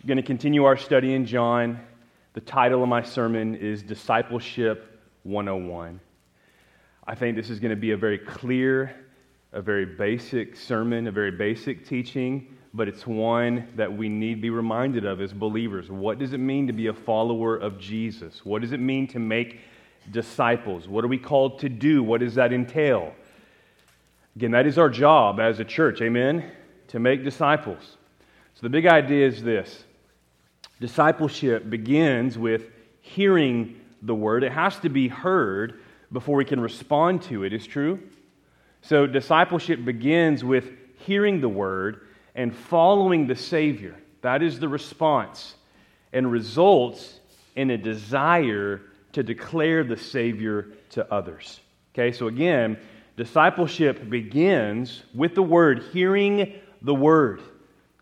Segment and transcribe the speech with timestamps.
[0.00, 1.78] I'm going to continue our study in John.
[2.32, 6.00] The title of my sermon is Discipleship 101.
[7.06, 8.96] I think this is going to be a very clear,
[9.52, 14.40] a very basic sermon, a very basic teaching, but it's one that we need to
[14.40, 15.90] be reminded of as believers.
[15.90, 18.42] What does it mean to be a follower of Jesus?
[18.42, 19.60] What does it mean to make
[20.10, 20.88] disciples?
[20.88, 22.02] What are we called to do?
[22.02, 23.12] What does that entail?
[24.34, 26.50] Again, that is our job as a church, amen?
[26.88, 27.98] To make disciples.
[28.54, 29.84] So the big idea is this
[30.80, 32.70] Discipleship begins with
[33.00, 34.44] hearing the word.
[34.44, 35.80] It has to be heard
[36.10, 38.00] before we can respond to it, is true?
[38.82, 40.70] So discipleship begins with
[41.06, 43.96] hearing the word and following the Savior.
[44.22, 45.54] That is the response
[46.12, 47.20] and results
[47.56, 48.80] in a desire
[49.12, 51.60] to declare the Savior to others.
[51.94, 52.78] Okay, so again,
[53.16, 57.42] discipleship begins with the word, hearing the word,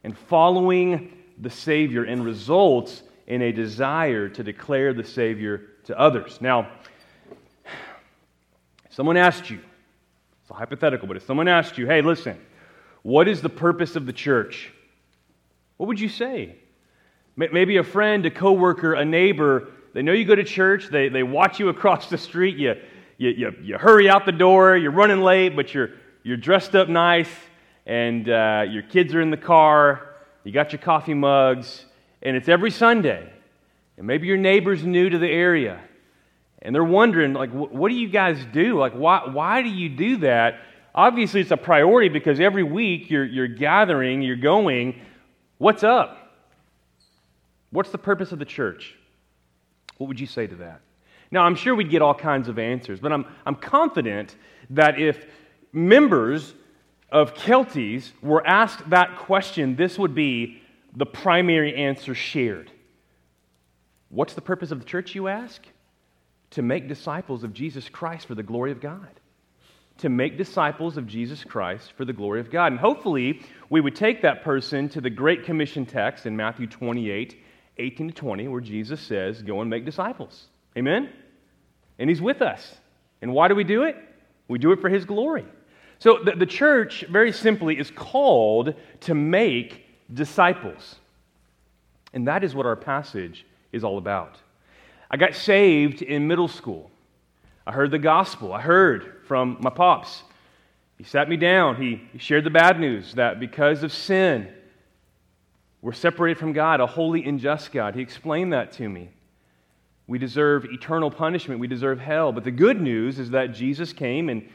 [0.04, 6.38] and following the Savior and results in a desire to declare the Savior to others.
[6.40, 6.71] Now,
[8.90, 9.60] someone asked you,
[10.43, 12.38] it's a hypothetical, but if someone asked you, hey, listen,
[13.02, 14.73] what is the purpose of the church?
[15.77, 16.57] What would you say?
[17.37, 21.23] Maybe a friend, a coworker, a neighbor, they know you go to church, they, they
[21.23, 22.74] watch you across the street, you,
[23.16, 25.90] you, you, you hurry out the door, you're running late, but you're,
[26.24, 27.30] you're dressed up nice,
[27.87, 30.07] and uh, your kids are in the car,
[30.44, 31.84] you got your coffee mugs,
[32.22, 33.32] and it's every Sunday.
[33.96, 35.80] And maybe your neighbor's new to the area,
[36.62, 38.78] and they're wondering, like, what do you guys do?
[38.78, 40.60] Like, why, why do you do that?
[40.94, 45.00] Obviously, it's a priority because every week you're, you're gathering, you're going.
[45.59, 46.32] What's up?
[47.70, 48.96] What's the purpose of the church?
[49.98, 50.80] What would you say to that?
[51.30, 54.34] Now, I'm sure we'd get all kinds of answers, but I'm, I'm confident
[54.70, 55.26] that if
[55.72, 56.54] members
[57.10, 60.60] of Keltys were asked that question, this would be
[60.95, 62.70] the primary answer shared.
[64.10, 65.62] What's the purpose of the church, you ask?
[66.53, 69.09] To make disciples of Jesus Christ for the glory of God.
[69.99, 72.72] To make disciples of Jesus Christ for the glory of God.
[72.72, 77.44] And hopefully, we would take that person to the Great Commission text in Matthew 28
[77.81, 80.47] 18 to 20, where Jesus says, Go and make disciples.
[80.77, 81.10] Amen?
[81.99, 82.77] And He's with us.
[83.22, 83.97] And why do we do it?
[84.49, 85.44] We do it for His glory.
[85.98, 90.97] So the, the church, very simply, is called to make disciples.
[92.12, 94.36] And that is what our passage is all about.
[95.10, 96.91] I got saved in middle school.
[97.66, 98.53] I heard the gospel.
[98.53, 100.22] I heard from my pops.
[100.97, 101.76] He sat me down.
[101.76, 104.48] He, he shared the bad news that because of sin,
[105.82, 107.94] we're separated from God, a holy and just God.
[107.94, 109.10] He explained that to me.
[110.06, 111.60] We deserve eternal punishment.
[111.60, 112.32] We deserve hell.
[112.32, 114.48] But the good news is that Jesus came and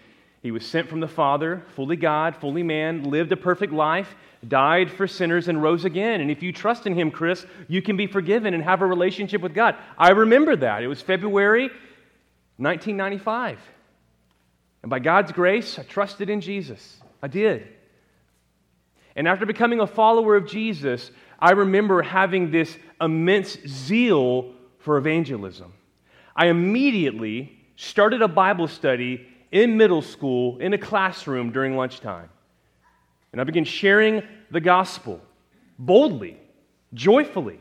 [0.43, 4.13] he was sent from the Father, fully God, fully man, lived a perfect life,
[4.45, 6.19] died for sinners, and rose again.
[6.19, 9.41] And if you trust in him, Chris, you can be forgiven and have a relationship
[9.41, 9.77] with God.
[9.97, 10.83] I remember that.
[10.83, 11.69] It was February
[12.57, 13.57] 1995.
[14.81, 16.97] And by God's grace, I trusted in Jesus.
[17.21, 17.65] I did.
[19.15, 25.71] And after becoming a follower of Jesus, I remember having this immense zeal for evangelism.
[26.35, 32.30] I immediately started a Bible study in middle school in a classroom during lunchtime.
[33.31, 35.22] And I began sharing the gospel
[35.78, 36.38] boldly,
[36.94, 37.59] joyfully.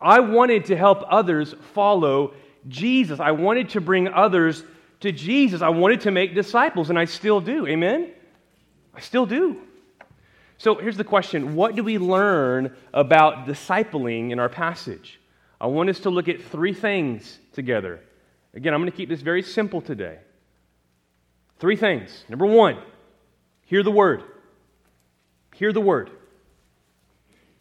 [0.00, 2.34] I wanted to help others follow
[2.68, 3.20] Jesus.
[3.20, 4.64] I wanted to bring others
[5.00, 5.62] to Jesus.
[5.62, 7.66] I wanted to make disciples, and I still do.
[7.68, 8.10] Amen?
[8.92, 9.60] I still do.
[10.58, 15.20] So here's the question What do we learn about discipling in our passage?
[15.60, 18.00] I want us to look at three things together.
[18.54, 20.18] Again, I'm going to keep this very simple today.
[21.62, 22.24] Three things.
[22.28, 22.76] Number one,
[23.66, 24.24] hear the word.
[25.54, 26.10] Hear the word.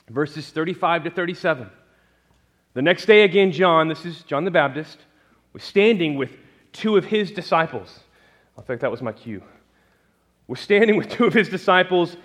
[0.10, 1.70] Verses 35 to 37.
[2.74, 4.98] The next day, again, John, this is John the Baptist,
[5.54, 6.32] was standing with
[6.74, 8.00] two of his disciples.
[8.58, 9.44] I think that was my cue.
[10.48, 12.18] Was standing with two of his disciples,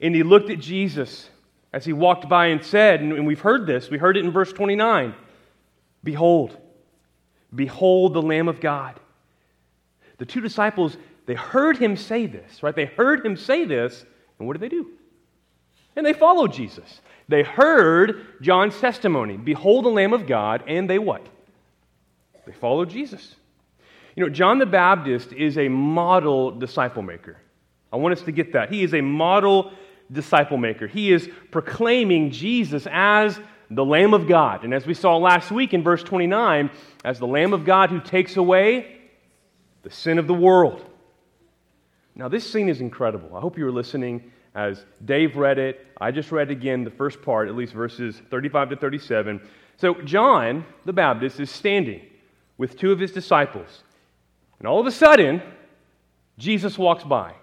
[0.00, 1.28] and he looked at Jesus
[1.72, 4.52] as he walked by and said, and we've heard this, we heard it in verse
[4.52, 5.12] 29
[6.04, 6.56] Behold,
[7.52, 9.00] behold the Lamb of God.
[10.18, 10.96] The two disciples
[11.26, 12.74] they heard him say this, right?
[12.74, 14.04] They heard him say this,
[14.38, 14.90] and what did they do?
[15.96, 17.00] And they followed Jesus.
[17.28, 21.26] They heard John's testimony Behold the Lamb of God, and they what?
[22.46, 23.36] They followed Jesus.
[24.16, 27.38] You know, John the Baptist is a model disciple maker.
[27.92, 28.70] I want us to get that.
[28.70, 29.72] He is a model
[30.12, 30.86] disciple maker.
[30.86, 33.40] He is proclaiming Jesus as
[33.70, 34.64] the Lamb of God.
[34.64, 36.70] And as we saw last week in verse 29,
[37.04, 39.00] as the Lamb of God who takes away
[39.82, 40.84] the sin of the world.
[42.16, 43.36] Now, this scene is incredible.
[43.36, 45.84] I hope you were listening as Dave read it.
[46.00, 49.40] I just read again the first part, at least verses 35 to 37.
[49.76, 52.02] So, John the Baptist is standing
[52.56, 53.82] with two of his disciples.
[54.58, 55.42] And all of a sudden,
[56.38, 57.34] Jesus walks by.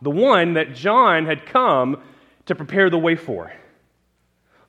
[0.00, 2.00] The one that John had come
[2.46, 3.52] to prepare the way for.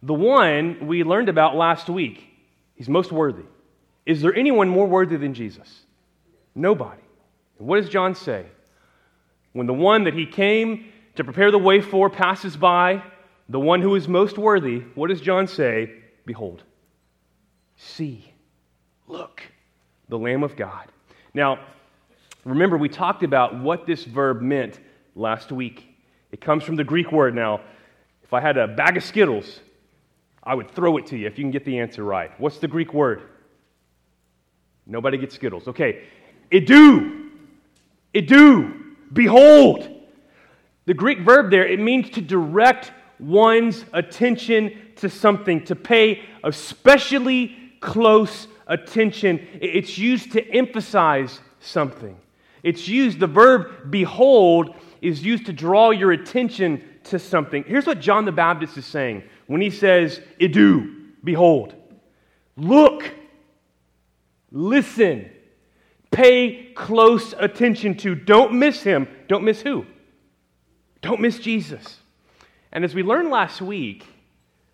[0.02, 2.28] The one we learned about last week.
[2.76, 3.46] He's most worthy.
[4.06, 5.82] Is there anyone more worthy than Jesus?
[6.56, 7.02] Nobody.
[7.60, 8.46] And what does John say?
[9.54, 10.86] When the one that he came
[11.16, 13.04] to prepare the way for passes by,
[13.50, 15.92] the one who is most worthy, what does John say?
[16.26, 16.64] Behold,
[17.78, 18.34] see,
[19.08, 19.42] look,
[20.10, 20.88] the Lamb of God.
[21.34, 21.60] Now,
[22.46, 24.80] remember, we talked about what this verb meant
[25.16, 25.88] last week.
[26.32, 27.36] It comes from the Greek word.
[27.36, 27.62] Now,
[28.24, 29.60] if I had a bag of Skittles,
[30.42, 32.32] I would throw it to you if you can get the answer right.
[32.40, 33.22] What's the Greek word?
[34.86, 35.68] Nobody gets Skittles.
[35.68, 36.06] Okay.
[36.52, 37.30] Idou.
[38.14, 38.83] Idou.
[39.14, 39.90] Behold.
[40.86, 47.56] The Greek verb there, it means to direct one's attention to something, to pay especially
[47.80, 49.48] close attention.
[49.62, 52.18] It's used to emphasize something.
[52.64, 57.64] It's used, the verb behold is used to draw your attention to something.
[57.66, 61.76] Here's what John the Baptist is saying when he says, Idou, behold.
[62.56, 63.12] Look,
[64.52, 65.30] listen,
[66.14, 68.16] pay close attention to.
[68.16, 69.08] Don't miss him.
[69.28, 69.86] Don't miss who?
[71.02, 71.98] Don't miss Jesus.
[72.72, 74.06] And as we learned last week,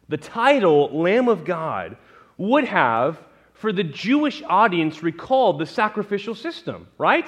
[0.07, 1.97] the title Lamb of God
[2.38, 3.19] would have,
[3.53, 7.27] for the Jewish audience, recalled the sacrificial system, right?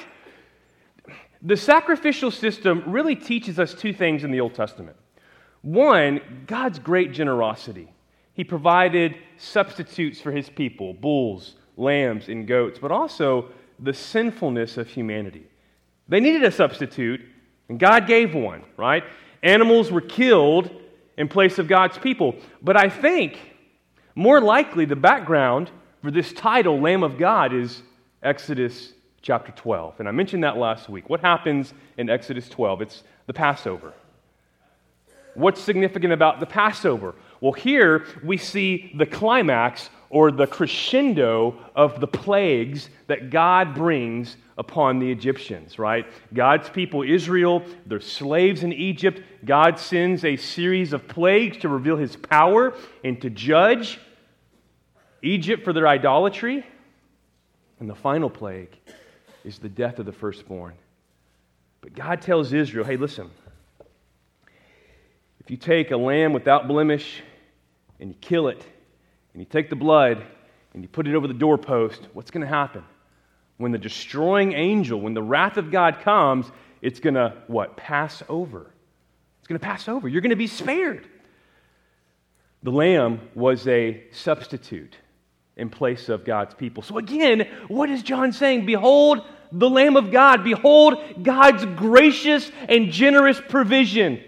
[1.41, 4.97] The sacrificial system really teaches us two things in the Old Testament.
[5.61, 7.91] One, God's great generosity.
[8.33, 13.49] He provided substitutes for his people bulls, lambs, and goats, but also
[13.81, 15.45] the sinfulness of humanity.
[16.07, 17.21] They needed a substitute,
[17.67, 19.03] and God gave one, right?
[19.43, 20.69] Animals were killed
[21.17, 22.35] in place of God's people.
[22.61, 23.39] But I think
[24.15, 27.81] more likely the background for this title, Lamb of God, is
[28.23, 29.99] Exodus chapter 12.
[29.99, 31.09] And I mentioned that last week.
[31.09, 32.81] What happens in Exodus 12?
[32.81, 33.93] It's the Passover.
[35.33, 37.15] What's significant about the Passover?
[37.39, 44.35] Well, here we see the climax or the crescendo of the plagues that God brings
[44.57, 46.05] upon the Egyptians, right?
[46.33, 49.21] God's people, Israel, they're slaves in Egypt.
[49.45, 52.73] God sends a series of plagues to reveal his power
[53.05, 53.99] and to judge
[55.21, 56.65] Egypt for their idolatry.
[57.79, 58.77] And the final plague
[59.45, 60.73] is the death of the firstborn.
[61.79, 63.31] But God tells Israel, hey, listen,
[65.39, 67.23] if you take a lamb without blemish
[67.99, 68.61] and you kill it,
[69.33, 70.23] and you take the blood
[70.73, 72.83] and you put it over the doorpost, what's going to happen?
[73.57, 76.49] When the destroying angel, when the wrath of God comes,
[76.81, 77.77] it's going to what?
[77.77, 78.71] Pass over.
[79.39, 80.07] It's going to pass over.
[80.07, 81.07] You're going to be spared.
[82.63, 84.95] The lamb was a substitute
[85.57, 86.83] in place of God's people.
[86.83, 88.65] So again, what is John saying?
[88.65, 90.43] Behold the Lamb of God.
[90.43, 94.21] Behold God's gracious and generous provision.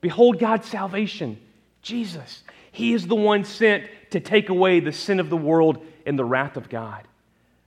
[0.00, 1.38] Behold God's salvation.
[1.82, 2.42] Jesus.
[2.72, 6.24] He is the one sent to take away the sin of the world and the
[6.24, 7.06] wrath of God.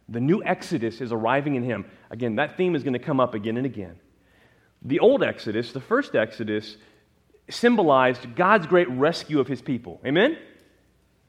[0.09, 1.85] The new Exodus is arriving in him.
[2.09, 3.97] Again, that theme is going to come up again and again.
[4.81, 6.75] The old Exodus, the first Exodus,
[7.49, 10.01] symbolized God's great rescue of his people.
[10.05, 10.37] Amen?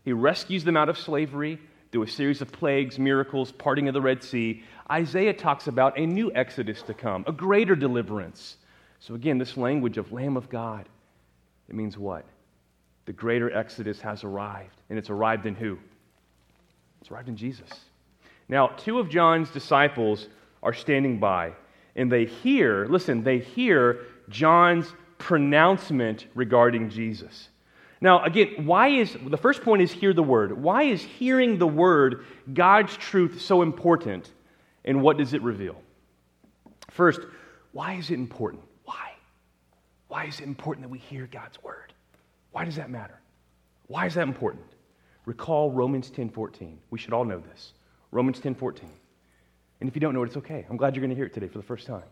[0.04, 1.58] He rescues them out of slavery
[1.92, 4.64] through a series of plagues, miracles, parting of the Red Sea.
[4.90, 8.56] Isaiah talks about a new Exodus to come, a greater deliverance.
[9.00, 10.88] So, again, this language of Lamb of God,
[11.68, 12.24] it means what?
[13.06, 14.76] The greater exodus has arrived.
[14.90, 15.78] And it's arrived in who?
[17.00, 17.68] It's arrived in Jesus.
[18.48, 20.28] Now, two of John's disciples
[20.62, 21.52] are standing by,
[21.96, 27.48] and they hear, listen, they hear John's pronouncement regarding Jesus.
[28.00, 30.60] Now, again, why is the first point is hear the word.
[30.60, 34.28] Why is hearing the word, God's truth, so important?
[34.84, 35.80] And what does it reveal?
[36.90, 37.20] First,
[37.70, 38.64] why is it important?
[38.84, 39.12] Why?
[40.08, 41.91] Why is it important that we hear God's word?
[42.52, 43.18] Why does that matter?
[43.88, 44.64] Why is that important?
[45.26, 46.78] Recall Romans 10:14.
[46.90, 47.72] We should all know this.
[48.10, 48.90] Romans 10:14.
[49.80, 50.64] And if you don't know it, it's okay.
[50.70, 52.04] I'm glad you're going to hear it today for the first time.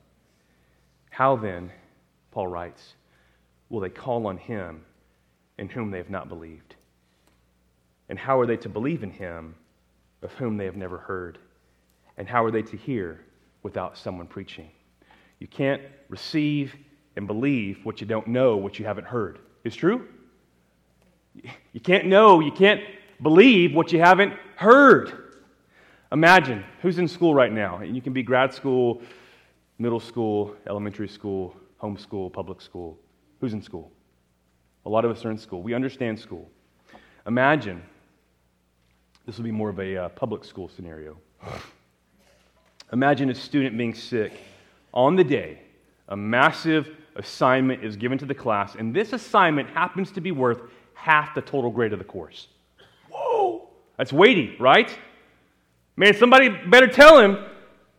[1.11, 1.71] How then,
[2.33, 2.95] Paul writes,
[3.69, 4.85] will they call on him
[5.59, 6.75] in whom they have not believed?
[8.09, 9.55] And how are they to believe in him
[10.23, 11.39] of whom they have never heard?
[12.17, 13.25] And how are they to hear
[13.63, 14.71] without someone preaching?
[15.39, 16.75] You can't receive
[17.17, 19.39] and believe what you don't know, what you haven't heard.
[19.63, 20.09] Is true?
[21.35, 22.83] You can't know, you can't
[23.23, 25.35] believe what you haven't heard.
[26.13, 29.01] Imagine who's in school right now, and you can be grad school,
[29.79, 32.99] middle school, elementary school, homeschool, public school.
[33.41, 33.91] Who's in school?
[34.87, 35.63] A lot of us are in school.
[35.63, 36.51] We understand school.
[37.27, 37.83] Imagine
[39.27, 41.17] this will be more of a uh, public school scenario.
[42.93, 44.33] Imagine a student being sick
[44.93, 45.63] on the day.
[46.09, 50.63] A massive assignment is given to the class, and this assignment happens to be worth
[51.01, 52.49] half the total grade of the course.
[53.11, 53.69] Whoa!
[53.97, 54.97] That's weighty, right?
[55.97, 57.39] Man, somebody better tell him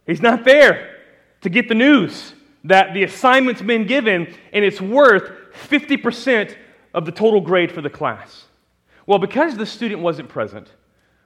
[0.05, 0.97] he's not there
[1.41, 5.31] to get the news that the assignment's been given and it's worth
[5.69, 6.55] 50%
[6.93, 8.45] of the total grade for the class.
[9.07, 10.71] Well, because the student wasn't present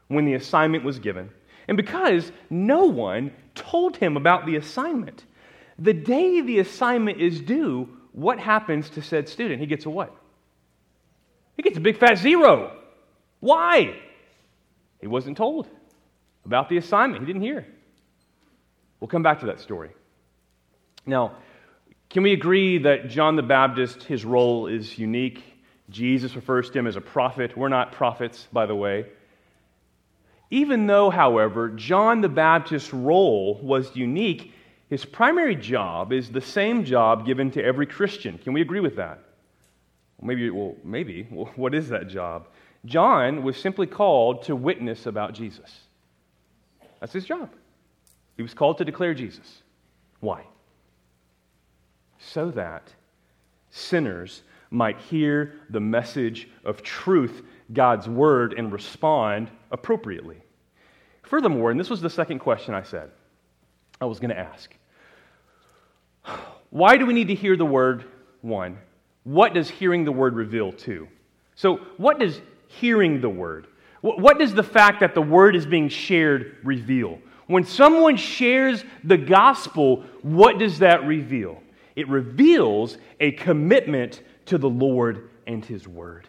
[0.08, 1.30] when the assignment was given,
[1.68, 5.26] and because no one told him about the assignment,
[5.78, 9.60] the day the assignment is due, what happens to said student?
[9.60, 10.16] He gets a what?
[11.56, 12.76] He gets a big fat zero.
[13.40, 13.96] Why?
[15.02, 15.68] He wasn't told
[16.46, 17.66] about the assignment, he didn't hear.
[19.00, 19.92] We'll come back to that story.
[21.06, 21.34] Now,
[22.10, 25.44] can we agree that John the Baptist, his role is unique?
[25.90, 27.56] Jesus refers to him as a prophet.
[27.58, 29.06] We're not prophets, by the way.
[30.50, 34.54] Even though, however, John the Baptist's role was unique,
[34.90, 38.38] his primary job is the same job given to every Christian.
[38.38, 39.20] Can we agree with that?
[40.22, 41.24] Maybe, well, maybe.
[41.56, 42.48] What is that job?
[42.86, 45.82] John was simply called to witness about Jesus.
[47.00, 47.50] That's his job.
[48.38, 49.62] He was called to declare Jesus.
[50.20, 50.44] Why?
[52.20, 52.94] So that
[53.70, 57.44] sinners might hear the message of truth,
[57.74, 60.42] God's word, and respond appropriately.
[61.24, 63.10] Furthermore, and this was the second question I said,
[64.00, 64.76] I was going to ask.
[66.70, 68.06] Why do we need to hear the word?
[68.42, 68.78] One.
[69.26, 70.72] What does hearing the word reveal?
[70.72, 71.10] Two.
[71.56, 73.68] So, what does hearing the word?
[74.02, 77.20] What does the fact that the word is being shared reveal?
[77.48, 81.62] When someone shares the gospel, what does that reveal?
[81.96, 86.28] It reveals a commitment to the Lord and his word.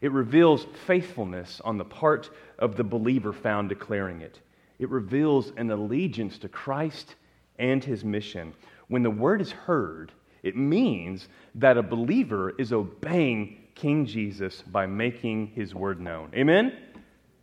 [0.00, 4.38] It reveals faithfulness on the part of the believer found declaring it.
[4.78, 7.16] It reveals an allegiance to Christ
[7.58, 8.54] and his mission.
[8.88, 14.86] When the word is heard, it means that a believer is obeying King Jesus by
[14.86, 16.30] making his word known.
[16.34, 16.76] Amen?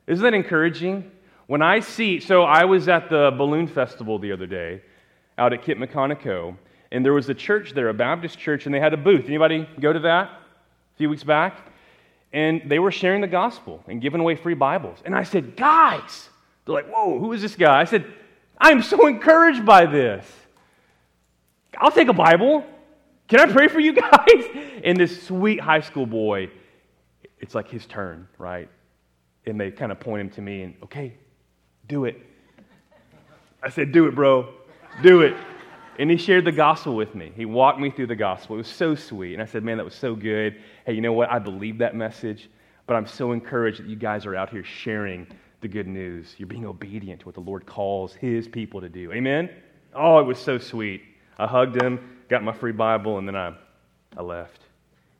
[0.08, 1.12] Isn't that encouraging?
[1.48, 4.82] When I see, so I was at the balloon festival the other day
[5.38, 6.58] out at Kit McConaughey,
[6.92, 9.26] and there was a church there, a Baptist church, and they had a booth.
[9.26, 11.72] Anybody go to that a few weeks back?
[12.34, 15.00] And they were sharing the gospel and giving away free Bibles.
[15.06, 16.30] And I said, guys,
[16.66, 17.80] they're like, whoa, who is this guy?
[17.80, 18.06] I said,
[18.58, 20.26] I'm so encouraged by this.
[21.78, 22.66] I'll take a Bible.
[23.28, 24.44] Can I pray for you guys?
[24.84, 26.50] And this sweet high school boy,
[27.40, 28.70] it's like his turn, right?
[29.46, 31.16] And they kind of point him to me and, okay,
[31.88, 32.22] do it.
[33.62, 34.48] I said, do it, bro.
[35.02, 35.36] Do it.
[36.00, 37.32] And he shared the gospel with me.
[37.36, 38.56] He walked me through the gospel.
[38.56, 39.34] It was so sweet.
[39.34, 40.62] And I said, Man, that was so good.
[40.86, 41.32] Hey, you know what?
[41.32, 42.50] I believe that message,
[42.86, 45.26] but I'm so encouraged that you guys are out here sharing
[45.62, 46.36] the good news.
[46.38, 49.12] You're being obedient to what the Lord calls his people to do.
[49.12, 49.50] Amen?
[49.96, 51.02] Oh, it was so sweet.
[51.40, 53.54] I hugged him, got my free Bible, and then I,
[54.16, 54.62] I left.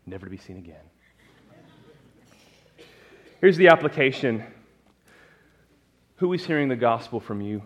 [0.06, 0.76] Never to be seen again.
[3.42, 4.44] Here's the application
[6.18, 7.62] Who is hearing the gospel from you?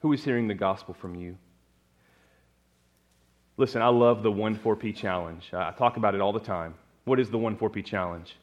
[0.00, 1.38] Who is hearing the gospel from you?
[3.56, 5.50] Listen, I love the 1 4P challenge.
[5.54, 6.74] I talk about it all the time.
[7.04, 8.36] What is the 1 4P challenge?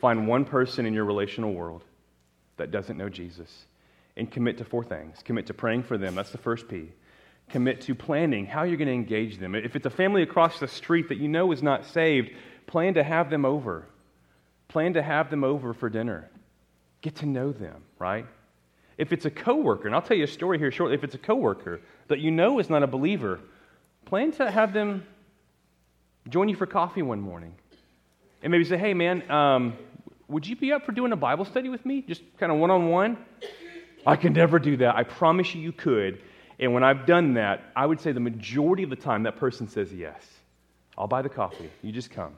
[0.00, 1.84] Find one person in your relational world
[2.56, 3.66] that doesn't know Jesus
[4.16, 5.18] and commit to four things.
[5.24, 6.14] Commit to praying for them.
[6.14, 6.92] That's the first P.
[7.48, 9.54] Commit to planning how you're going to engage them.
[9.54, 12.30] If it's a family across the street that you know is not saved,
[12.66, 13.86] plan to have them over.
[14.68, 16.30] Plan to have them over for dinner.
[17.00, 18.26] Get to know them, right?
[18.98, 21.18] If it's a coworker, and I'll tell you a story here shortly, if it's a
[21.18, 23.40] coworker that you know is not a believer,
[24.04, 25.06] plan to have them
[26.28, 27.54] join you for coffee one morning.
[28.42, 29.74] And maybe say, hey, man, um,
[30.28, 32.02] would you be up for doing a Bible study with me?
[32.02, 33.18] Just kind of one on one?
[34.06, 34.96] I can never do that.
[34.96, 36.22] I promise you, you could.
[36.58, 39.68] And when I've done that, I would say the majority of the time that person
[39.68, 40.22] says yes.
[40.96, 41.70] I'll buy the coffee.
[41.82, 42.34] You just come.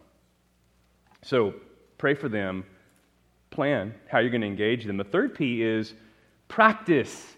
[1.23, 1.54] So
[1.99, 2.64] pray for them.
[3.50, 4.97] Plan how you're going to engage them.
[4.97, 5.92] The third P is
[6.52, 7.35] Practice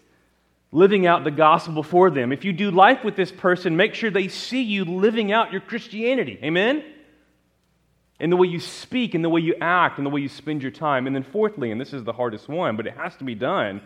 [0.73, 2.33] living out the gospel before them.
[2.33, 5.61] If you do life with this person, make sure they see you living out your
[5.61, 6.37] Christianity.
[6.43, 6.83] Amen?
[8.19, 10.63] In the way you speak, in the way you act, in the way you spend
[10.63, 11.07] your time.
[11.07, 13.83] And then, fourthly, and this is the hardest one, but it has to be done,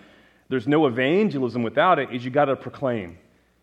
[0.49, 3.19] there's no evangelism without it, is you got to proclaim.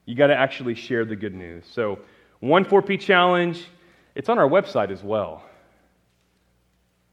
[0.05, 1.65] You got to actually share the good news.
[1.71, 1.99] So,
[2.41, 3.65] 1 4P challenge,
[4.13, 5.43] it's on our website as well.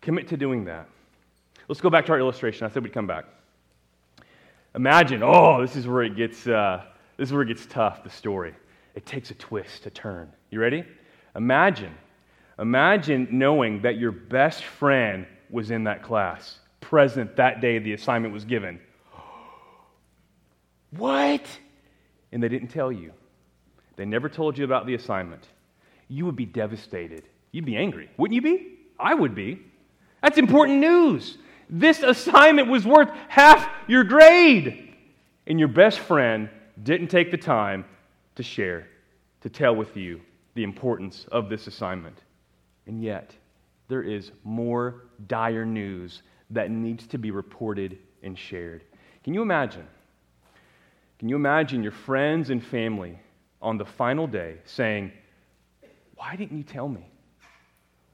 [0.03, 0.89] Commit to doing that.
[1.69, 2.67] Let's go back to our illustration.
[2.67, 3.25] I said we'd come back.
[4.75, 6.83] Imagine, oh, this is where it gets uh,
[7.17, 8.55] This is where it gets tough, the story.
[8.95, 10.31] It takes a twist, a turn.
[10.51, 10.85] You ready?
[11.35, 11.95] Imagine,
[12.59, 18.35] imagine knowing that your best friend was in that class, present that day the assignment
[18.35, 18.81] was given.
[20.97, 21.45] What?
[22.31, 23.13] And they didn't tell you.
[23.97, 25.47] They never told you about the assignment.
[26.09, 27.25] You would be devastated.
[27.51, 28.09] You'd be angry.
[28.17, 28.79] Wouldn't you be?
[28.99, 29.61] I would be.
[30.23, 31.39] That's important news.
[31.69, 34.95] This assignment was worth half your grade.
[35.47, 36.49] And your best friend
[36.83, 37.85] didn't take the time
[38.37, 38.87] to share,
[39.41, 40.21] to tell with you
[40.55, 42.19] the importance of this assignment.
[42.87, 43.35] And yet,
[43.89, 48.85] there is more dire news that needs to be reported and shared.
[49.25, 49.87] Can you imagine?
[51.23, 53.17] Can you imagine your friends and family
[53.61, 55.13] on the final day saying,
[56.17, 57.07] Why didn't you tell me?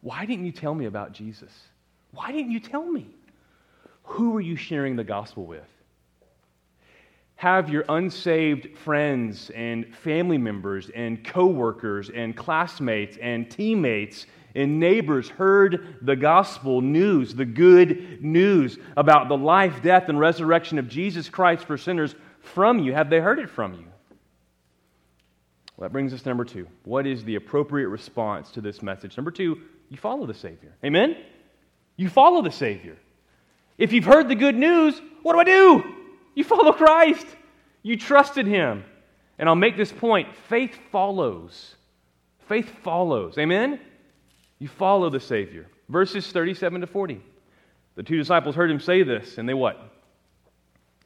[0.02, 1.50] Why didn't you tell me about Jesus?
[2.10, 3.06] Why didn't you tell me?
[4.02, 5.64] Who are you sharing the gospel with?
[7.36, 15.30] Have your unsaved friends and family members and coworkers and classmates and teammates and neighbors
[15.30, 21.30] heard the gospel news, the good news about the life, death, and resurrection of Jesus
[21.30, 22.14] Christ for sinners
[22.54, 22.92] from you?
[22.92, 23.86] Have they heard it from you?
[25.76, 26.66] Well, that brings us to number two.
[26.84, 29.16] What is the appropriate response to this message?
[29.16, 30.72] Number two, you follow the Savior.
[30.84, 31.16] Amen?
[31.96, 32.96] You follow the Savior.
[33.76, 35.84] If you've heard the good news, what do I do?
[36.34, 37.26] You follow Christ.
[37.82, 38.84] You trusted Him.
[39.38, 41.76] And I'll make this point faith follows.
[42.48, 43.38] Faith follows.
[43.38, 43.78] Amen?
[44.58, 45.66] You follow the Savior.
[45.88, 47.20] Verses 37 to 40.
[47.94, 49.80] The two disciples heard him say this, and they what?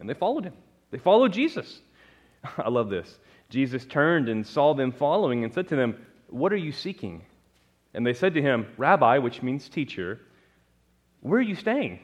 [0.00, 0.54] And they followed him.
[0.92, 1.80] They followed Jesus.
[2.58, 3.18] I love this.
[3.50, 5.96] Jesus turned and saw them following and said to them,
[6.28, 7.24] What are you seeking?
[7.94, 10.20] And they said to him, Rabbi, which means teacher,
[11.20, 12.00] where are you staying?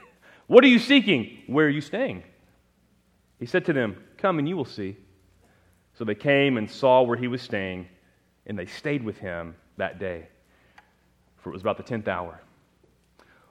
[0.46, 1.38] what are you seeking?
[1.46, 2.22] Where are you staying?
[3.40, 4.96] He said to them, Come and you will see.
[5.94, 7.86] So they came and saw where he was staying,
[8.46, 10.28] and they stayed with him that day,
[11.36, 12.40] for it was about the tenth hour.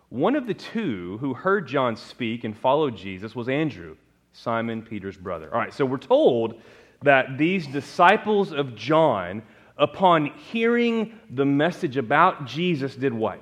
[0.09, 3.95] One of the two who heard John speak and followed Jesus was Andrew,
[4.33, 5.53] Simon Peter's brother.
[5.53, 6.61] All right, so we're told
[7.03, 9.43] that these disciples of John,
[9.77, 13.39] upon hearing the message about Jesus, did what?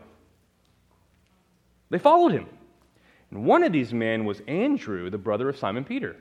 [1.90, 2.48] They followed him.
[3.32, 6.18] And one of these men was Andrew, the brother of Simon Peter.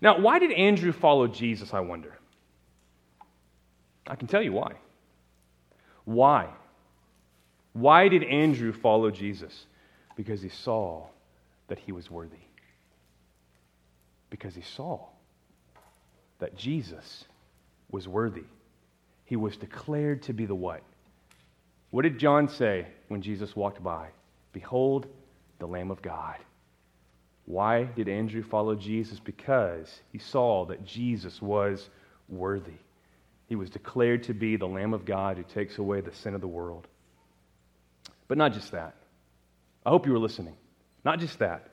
[0.00, 2.18] Now, why did Andrew follow Jesus, I wonder?
[4.06, 4.72] I can tell you why.
[6.04, 6.48] Why?
[7.72, 9.66] Why did Andrew follow Jesus?
[10.16, 11.06] Because he saw
[11.68, 12.36] that he was worthy.
[14.32, 14.98] Because he saw
[16.38, 17.26] that Jesus
[17.90, 18.44] was worthy.
[19.26, 20.82] He was declared to be the what?
[21.90, 24.08] What did John say when Jesus walked by?
[24.54, 25.06] Behold,
[25.58, 26.36] the Lamb of God.
[27.44, 29.20] Why did Andrew follow Jesus?
[29.20, 31.90] Because he saw that Jesus was
[32.30, 32.78] worthy.
[33.50, 36.40] He was declared to be the Lamb of God who takes away the sin of
[36.40, 36.86] the world.
[38.28, 38.94] But not just that.
[39.84, 40.56] I hope you were listening.
[41.04, 41.68] Not just that.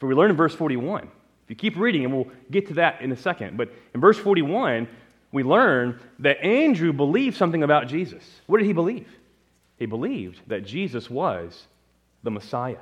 [0.00, 1.08] For we learn in verse 41
[1.50, 4.86] you keep reading, and we'll get to that in a second, but in verse 41,
[5.32, 8.40] we learn that Andrew believed something about Jesus.
[8.46, 9.08] What did he believe?
[9.76, 11.66] He believed that Jesus was
[12.22, 12.76] the Messiah,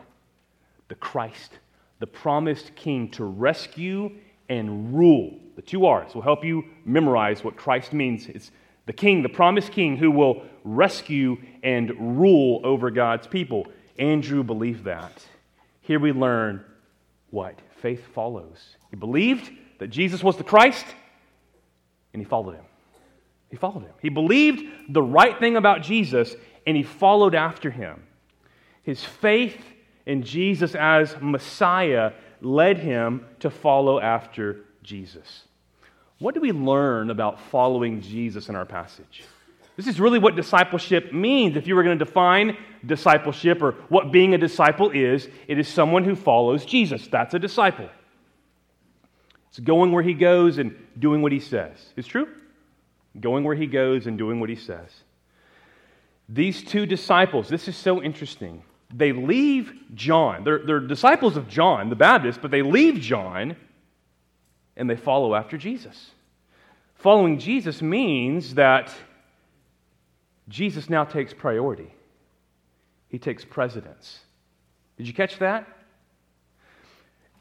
[0.89, 1.53] the Christ,
[1.99, 4.11] the promised king to rescue
[4.49, 5.39] and rule.
[5.57, 8.27] The two R's will help you memorize what Christ means.
[8.27, 8.51] It's
[8.85, 13.67] the king, the promised king who will rescue and rule over God's people.
[13.99, 15.25] Andrew believed that.
[15.81, 16.65] Here we learn
[17.31, 17.59] what?
[17.81, 18.77] Faith follows.
[18.91, 20.87] He believed that Jesus was the Christ,
[22.13, 22.65] and he followed him.
[23.51, 23.95] He followed him.
[24.01, 26.35] He believed the right thing about Jesus,
[26.67, 28.03] and he followed after him.
[28.83, 29.61] His faith
[30.07, 35.45] in Jesus as Messiah led him to follow after Jesus.
[36.19, 39.25] What do we learn about following Jesus in our passage?
[39.79, 41.57] This is really what discipleship means.
[41.57, 45.69] If you were going to define discipleship or what being a disciple is, it is
[45.69, 47.07] someone who follows Jesus.
[47.07, 47.89] That's a disciple.
[49.51, 51.77] It's going where he goes and doing what he says.
[51.95, 52.27] It's true?
[53.21, 54.91] Going where he goes and doing what he says.
[56.29, 58.65] These two disciples, this is so interesting.
[58.93, 60.43] They leave John.
[60.43, 63.55] They're, they're disciples of John, the Baptist, but they leave John
[64.77, 66.11] and they follow after Jesus.
[66.97, 68.93] Following Jesus means that
[70.49, 71.93] Jesus now takes priority,
[73.09, 74.21] he takes precedence.
[74.97, 75.67] Did you catch that?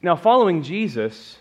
[0.01, 1.37] Now, following Jesus,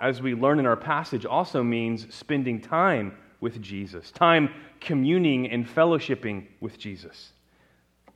[0.00, 5.66] as we learn in our passage, also means spending time with Jesus, time communing and
[5.66, 7.32] fellowshipping with Jesus.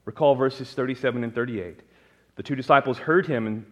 [0.05, 1.81] Recall verses 37 and 38.
[2.37, 3.65] The two disciples heard him and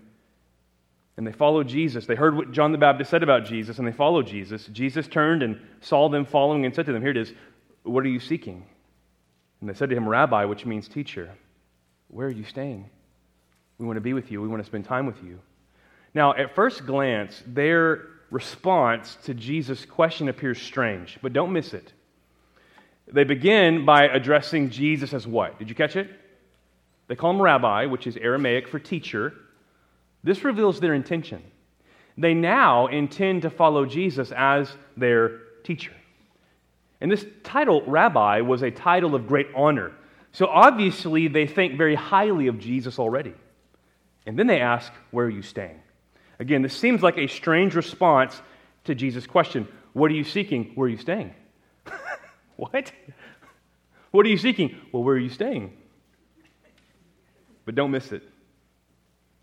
[1.16, 2.06] And they followed Jesus.
[2.06, 4.66] They heard what John the Baptist said about Jesus, and they followed Jesus.
[4.68, 7.34] Jesus turned and saw them following and said to them, Here it is,
[7.82, 8.64] what are you seeking?
[9.62, 11.30] And they said to him, Rabbi, which means teacher,
[12.08, 12.90] where are you staying?
[13.78, 14.42] We want to be with you.
[14.42, 15.38] We want to spend time with you.
[16.14, 21.92] Now, at first glance, their response to Jesus' question appears strange, but don't miss it.
[23.06, 25.60] They begin by addressing Jesus as what?
[25.60, 26.10] Did you catch it?
[27.06, 29.32] They call him rabbi, which is Aramaic for teacher.
[30.24, 31.40] This reveals their intention.
[32.18, 35.92] They now intend to follow Jesus as their teacher.
[37.02, 39.90] And this title, rabbi, was a title of great honor.
[40.30, 43.34] So obviously, they think very highly of Jesus already.
[44.24, 45.80] And then they ask, Where are you staying?
[46.38, 48.40] Again, this seems like a strange response
[48.84, 50.70] to Jesus' question What are you seeking?
[50.76, 51.34] Where are you staying?
[52.56, 52.92] what?
[54.12, 54.76] What are you seeking?
[54.92, 55.76] Well, where are you staying?
[57.64, 58.22] But don't miss it.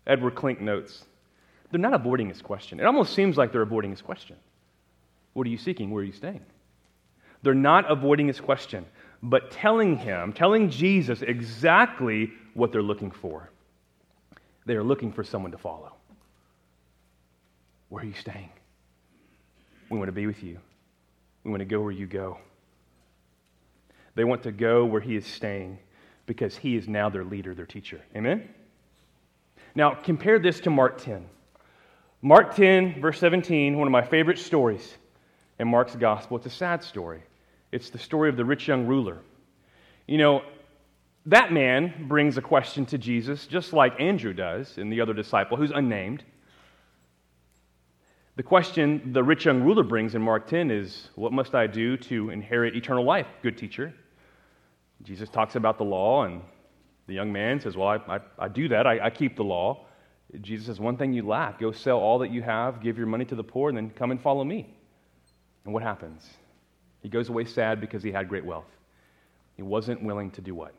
[0.06, 1.04] Edward Klink notes
[1.70, 2.80] they're not avoiding his question.
[2.80, 4.36] It almost seems like they're avoiding his question.
[5.34, 5.90] What are you seeking?
[5.90, 6.40] Where are you staying?
[7.42, 8.84] They're not avoiding his question,
[9.22, 13.50] but telling him, telling Jesus exactly what they're looking for.
[14.66, 15.94] They are looking for someone to follow.
[17.88, 18.50] Where are you staying?
[19.88, 20.58] We want to be with you.
[21.44, 22.38] We want to go where you go.
[24.14, 25.78] They want to go where he is staying
[26.26, 28.00] because he is now their leader, their teacher.
[28.14, 28.48] Amen?
[29.74, 31.26] Now, compare this to Mark 10.
[32.22, 34.96] Mark 10, verse 17, one of my favorite stories
[35.58, 36.36] in Mark's gospel.
[36.36, 37.22] It's a sad story.
[37.72, 39.18] It's the story of the rich young ruler.
[40.06, 40.42] You know,
[41.26, 45.56] that man brings a question to Jesus, just like Andrew does and the other disciple,
[45.56, 46.24] who's unnamed.
[48.36, 51.96] The question the rich young ruler brings in Mark 10 is, What must I do
[51.98, 53.92] to inherit eternal life, good teacher?
[55.02, 56.40] Jesus talks about the law, and
[57.06, 58.86] the young man says, Well, I, I, I do that.
[58.86, 59.86] I, I keep the law.
[60.40, 63.24] Jesus says, One thing you lack go sell all that you have, give your money
[63.26, 64.74] to the poor, and then come and follow me.
[65.64, 66.26] And what happens?
[67.02, 68.70] He goes away sad because he had great wealth.
[69.56, 70.74] He wasn't willing to do what?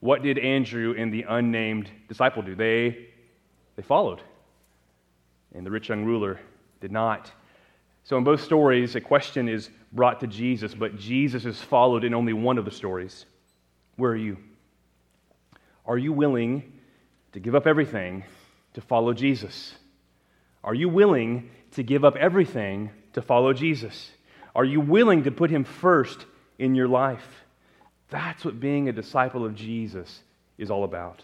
[0.00, 2.54] What did Andrew and the unnamed disciple do?
[2.54, 3.08] They,
[3.76, 4.20] they followed.
[5.54, 6.40] And the rich young ruler
[6.80, 7.30] did not.
[8.04, 12.14] So, in both stories, a question is brought to Jesus, but Jesus is followed in
[12.14, 13.26] only one of the stories.
[13.96, 14.38] Where are you?
[15.86, 16.72] Are you willing
[17.32, 18.24] to give up everything
[18.74, 19.74] to follow Jesus?
[20.64, 24.10] Are you willing to give up everything to follow Jesus?
[24.54, 26.26] Are you willing to put him first
[26.58, 27.44] in your life?
[28.10, 30.22] That's what being a disciple of Jesus
[30.58, 31.22] is all about.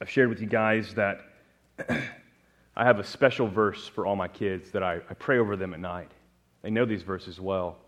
[0.00, 1.20] I've shared with you guys that
[1.88, 5.74] I have a special verse for all my kids that I, I pray over them
[5.74, 6.10] at night.
[6.62, 7.78] They know these verses well.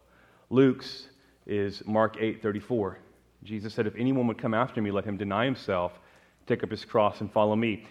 [0.48, 1.06] Luke's
[1.46, 2.98] is Mark 8 34.
[3.44, 5.98] Jesus said, If anyone would come after me, let him deny himself,
[6.46, 7.86] take up his cross, and follow me.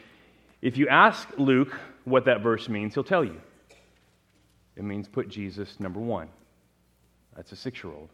[0.62, 3.40] If you ask Luke what that verse means, he'll tell you.
[4.80, 6.30] It means put Jesus number one.
[7.36, 8.08] That's a six year old.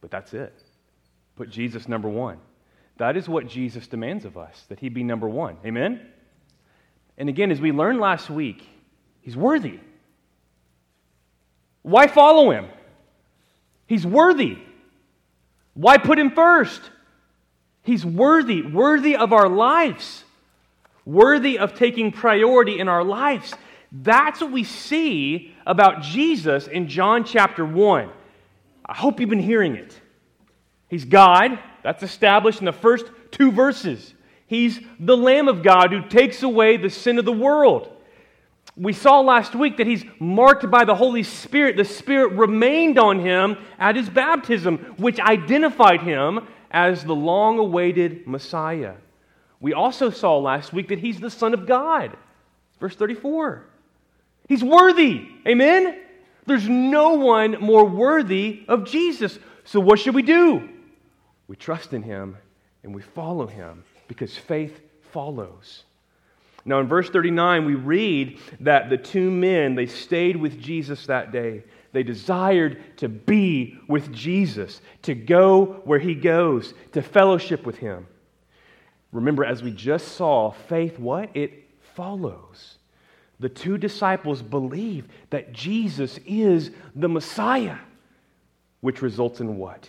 [0.00, 0.52] But that's it.
[1.36, 2.38] Put Jesus number one.
[2.96, 5.56] That is what Jesus demands of us, that he be number one.
[5.64, 6.00] Amen?
[7.16, 8.68] And again, as we learned last week,
[9.20, 9.78] he's worthy.
[11.82, 12.66] Why follow him?
[13.86, 14.58] He's worthy.
[15.74, 16.82] Why put him first?
[17.84, 20.24] He's worthy, worthy of our lives,
[21.04, 23.54] worthy of taking priority in our lives.
[23.92, 28.10] That's what we see about Jesus in John chapter 1.
[28.84, 29.98] I hope you've been hearing it.
[30.88, 34.14] He's God, that's established in the first two verses.
[34.46, 37.92] He's the Lamb of God who takes away the sin of the world.
[38.76, 41.76] We saw last week that he's marked by the Holy Spirit.
[41.76, 48.26] The Spirit remained on him at his baptism, which identified him as the long awaited
[48.26, 48.94] Messiah.
[49.60, 52.16] We also saw last week that he's the Son of God.
[52.78, 53.64] Verse 34.
[54.48, 55.28] He's worthy.
[55.46, 55.98] Amen?
[56.46, 59.38] There's no one more worthy of Jesus.
[59.64, 60.68] So, what should we do?
[61.48, 62.36] We trust in him
[62.82, 64.80] and we follow him because faith
[65.12, 65.84] follows.
[66.64, 71.30] Now, in verse 39, we read that the two men, they stayed with Jesus that
[71.30, 71.62] day.
[71.92, 78.06] They desired to be with Jesus, to go where he goes, to fellowship with him.
[79.12, 81.30] Remember, as we just saw, faith, what?
[81.34, 82.75] It follows.
[83.38, 87.76] The two disciples believe that Jesus is the Messiah,
[88.80, 89.88] which results in what?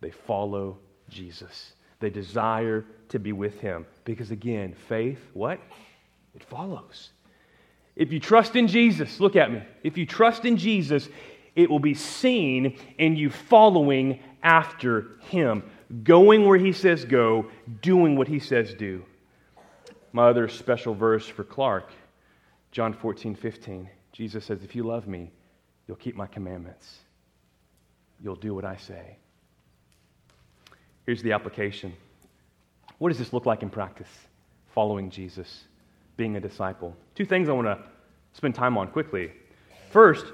[0.00, 1.72] They follow Jesus.
[2.00, 3.86] They desire to be with him.
[4.04, 5.58] Because again, faith, what?
[6.34, 7.10] It follows.
[7.94, 9.62] If you trust in Jesus, look at me.
[9.82, 11.08] If you trust in Jesus,
[11.54, 15.62] it will be seen in you following after him,
[16.04, 17.46] going where he says go,
[17.80, 19.02] doing what he says do.
[20.12, 21.90] My other special verse for Clark,
[22.76, 23.88] John 14, 15.
[24.12, 25.32] Jesus says, If you love me,
[25.88, 26.98] you'll keep my commandments.
[28.22, 29.16] You'll do what I say.
[31.06, 31.94] Here's the application.
[32.98, 34.10] What does this look like in practice?
[34.74, 35.64] Following Jesus,
[36.18, 36.94] being a disciple.
[37.14, 37.78] Two things I want to
[38.34, 39.32] spend time on quickly.
[39.88, 40.26] First,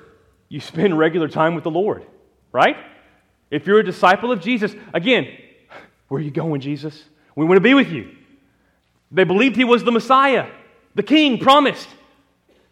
[0.49, 2.05] you spend regular time with the Lord,
[2.51, 2.77] right?
[3.53, 5.29] If you're a disciple of Jesus, again,
[6.09, 7.05] where are you going, Jesus?
[7.37, 8.17] We want to be with you.
[9.13, 10.51] They believed he was the Messiah,
[10.97, 11.89] the king promised,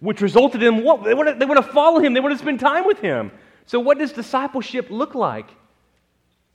[0.01, 1.05] which resulted in what?
[1.05, 3.31] They want to, they want to follow him, they want to spend time with him.
[3.67, 5.49] So, what does discipleship look like?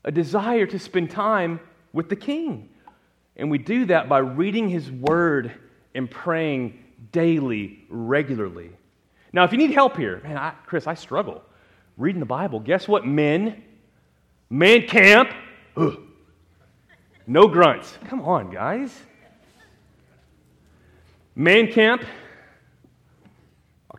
[0.04, 1.60] A desire to spend time
[1.94, 2.70] with the king.
[3.38, 5.52] And we do that by reading his word
[5.94, 8.72] and praying daily, regularly.
[9.34, 11.42] Now, if you need help here, man, I, Chris, I struggle
[11.98, 12.60] reading the Bible.
[12.60, 13.64] Guess what, men?
[14.50, 15.32] Man camp.
[15.78, 16.02] Ugh.
[17.28, 17.98] No grunts.
[18.08, 18.96] Come on, guys.
[21.36, 22.04] Man camp,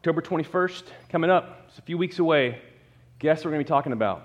[0.06, 1.64] October 21st, coming up.
[1.66, 2.60] It's a few weeks away.
[3.18, 4.22] Guess what we're going to be talking about?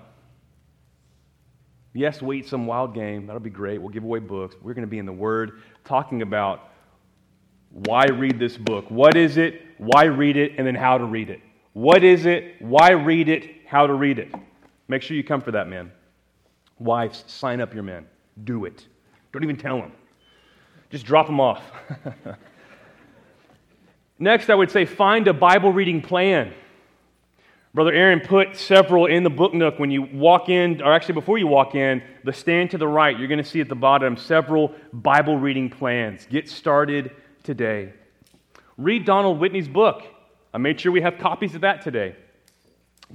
[1.92, 3.26] Yes, we'll eat some wild game.
[3.26, 3.78] That'll be great.
[3.78, 4.54] We'll give away books.
[4.62, 6.70] We're going to be in the Word talking about
[7.70, 8.88] why read this book?
[8.92, 9.60] What is it?
[9.78, 10.52] Why read it?
[10.56, 11.40] And then how to read it.
[11.72, 12.62] What is it?
[12.62, 13.66] Why read it?
[13.66, 14.32] How to read it.
[14.86, 15.90] Make sure you come for that, man.
[16.78, 18.06] Wives, sign up your men.
[18.44, 18.86] Do it.
[19.32, 19.90] Don't even tell them.
[20.90, 21.60] Just drop them off.
[24.22, 26.54] Next, I would say find a Bible reading plan.
[27.74, 31.38] Brother Aaron put several in the book nook when you walk in, or actually before
[31.38, 34.16] you walk in, the stand to the right, you're going to see at the bottom
[34.16, 36.24] several Bible reading plans.
[36.30, 37.10] Get started
[37.42, 37.94] today.
[38.76, 40.04] Read Donald Whitney's book.
[40.54, 42.14] I made sure we have copies of that today.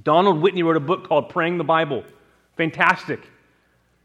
[0.02, 2.04] Donald Whitney wrote a book called Praying the Bible.
[2.58, 3.20] Fantastic.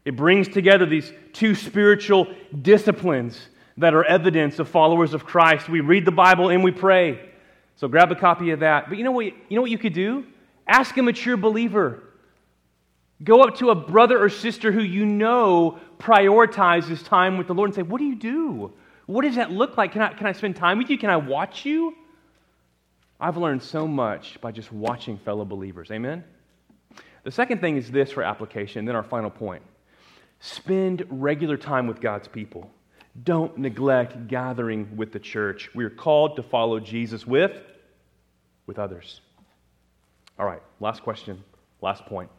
[0.06, 2.28] It brings together these two spiritual
[2.62, 3.38] disciplines
[3.78, 5.68] that are evidence of followers of Christ.
[5.68, 7.20] We read the Bible and we pray.
[7.76, 8.88] So grab a copy of that.
[8.88, 10.24] But you know what, you know what you could do?
[10.66, 12.02] Ask a mature believer.
[13.22, 17.68] Go up to a brother or sister who you know prioritizes time with the Lord
[17.68, 18.72] and say, What do you do?
[19.06, 19.92] What does that look like?
[19.92, 20.98] Can I, can I spend time with you?
[20.98, 21.94] Can I watch you?
[23.20, 25.90] I've learned so much by just watching fellow believers.
[25.90, 26.24] Amen?
[27.22, 29.62] The second thing is this for application, then our final point.
[30.40, 32.70] Spend regular time with God's people.
[33.22, 35.70] Don't neglect gathering with the church.
[35.74, 37.52] We are called to follow Jesus with
[38.66, 39.20] with others.
[40.38, 41.44] All right, last question,
[41.80, 42.30] last point.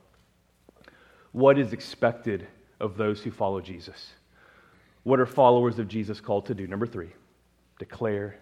[1.31, 2.47] What is expected
[2.79, 4.11] of those who follow Jesus?
[5.03, 6.67] What are followers of Jesus called to do?
[6.67, 7.07] Number 3,
[7.79, 8.37] declare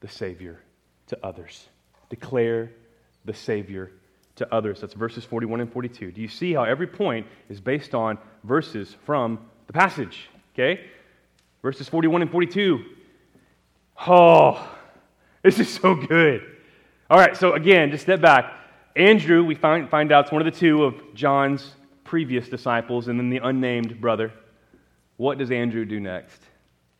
[0.00, 0.60] the Savior
[1.08, 1.66] to others.
[2.08, 2.70] Declare
[3.24, 3.92] the Savior
[4.36, 4.80] to others.
[4.80, 6.12] That's verses 41 and 42.
[6.12, 10.28] Do you see how every point is based on verses from the passage?
[10.54, 10.84] Okay?
[11.64, 12.84] Verses 41 and 42.
[14.06, 14.76] Oh,
[15.42, 16.42] this is so good.
[17.10, 18.52] All right, so again, just step back.
[18.94, 21.74] Andrew, we find, find out, it's one of the two of John's
[22.04, 24.30] previous disciples, and then the unnamed brother.
[25.16, 26.40] What does Andrew do next?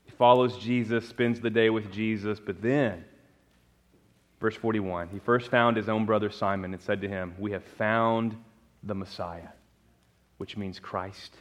[0.06, 3.04] He follows Jesus, spends the day with Jesus, but then
[4.40, 7.64] Verse 41 He first found his own brother Simon and said to him, We have
[7.64, 8.36] found
[8.82, 9.48] the Messiah,
[10.38, 11.34] which means Christ.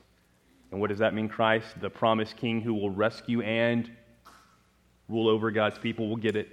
[0.73, 1.79] And what does that mean, Christ?
[1.79, 3.91] The promised king who will rescue and
[5.07, 6.07] rule over God's people.
[6.07, 6.49] We'll get it.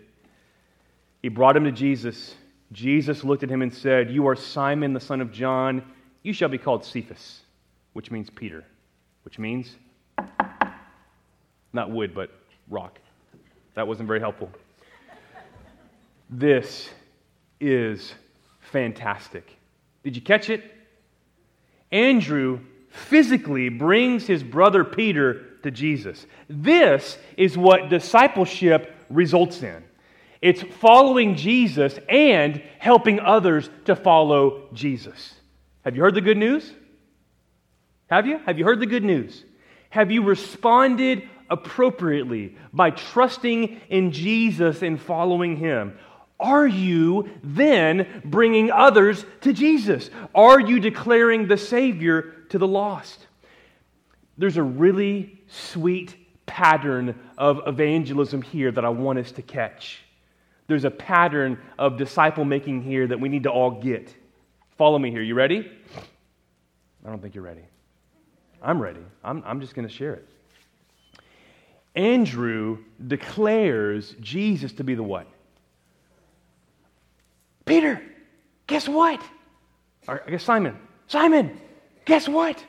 [1.22, 2.34] He brought him to Jesus.
[2.70, 5.82] Jesus looked at him and said, You are Simon, the son of John.
[6.22, 7.40] You shall be called Cephas,
[7.94, 8.62] which means Peter,
[9.24, 9.76] which means
[11.72, 12.30] not wood, but
[12.68, 12.98] rock.
[13.72, 14.50] That wasn't very helpful.
[16.28, 16.90] This
[17.58, 18.12] is
[18.60, 19.56] fantastic.
[20.04, 20.74] Did you catch it?
[21.90, 26.26] Andrew physically brings his brother Peter to Jesus.
[26.48, 29.82] This is what discipleship results in.
[30.40, 35.34] It's following Jesus and helping others to follow Jesus.
[35.84, 36.72] Have you heard the good news?
[38.08, 38.38] Have you?
[38.38, 39.44] Have you heard the good news?
[39.90, 45.98] Have you responded appropriately by trusting in Jesus and following him?
[46.38, 50.08] Are you then bringing others to Jesus?
[50.34, 53.26] Are you declaring the Savior to the lost?
[54.38, 56.14] There's a really sweet
[56.46, 60.02] pattern of evangelism here that I want us to catch.
[60.66, 64.14] There's a pattern of disciple making here that we need to all get.
[64.78, 65.22] Follow me here.
[65.22, 65.70] You ready?
[67.04, 67.64] I don't think you're ready.
[68.62, 69.00] I'm ready.
[69.24, 70.28] I'm, I'm just going to share it.
[71.94, 75.26] Andrew declares Jesus to be the what?
[77.64, 78.00] Peter,
[78.66, 79.22] guess what?
[80.06, 81.60] Or I guess Simon, Simon,
[82.04, 82.64] guess what?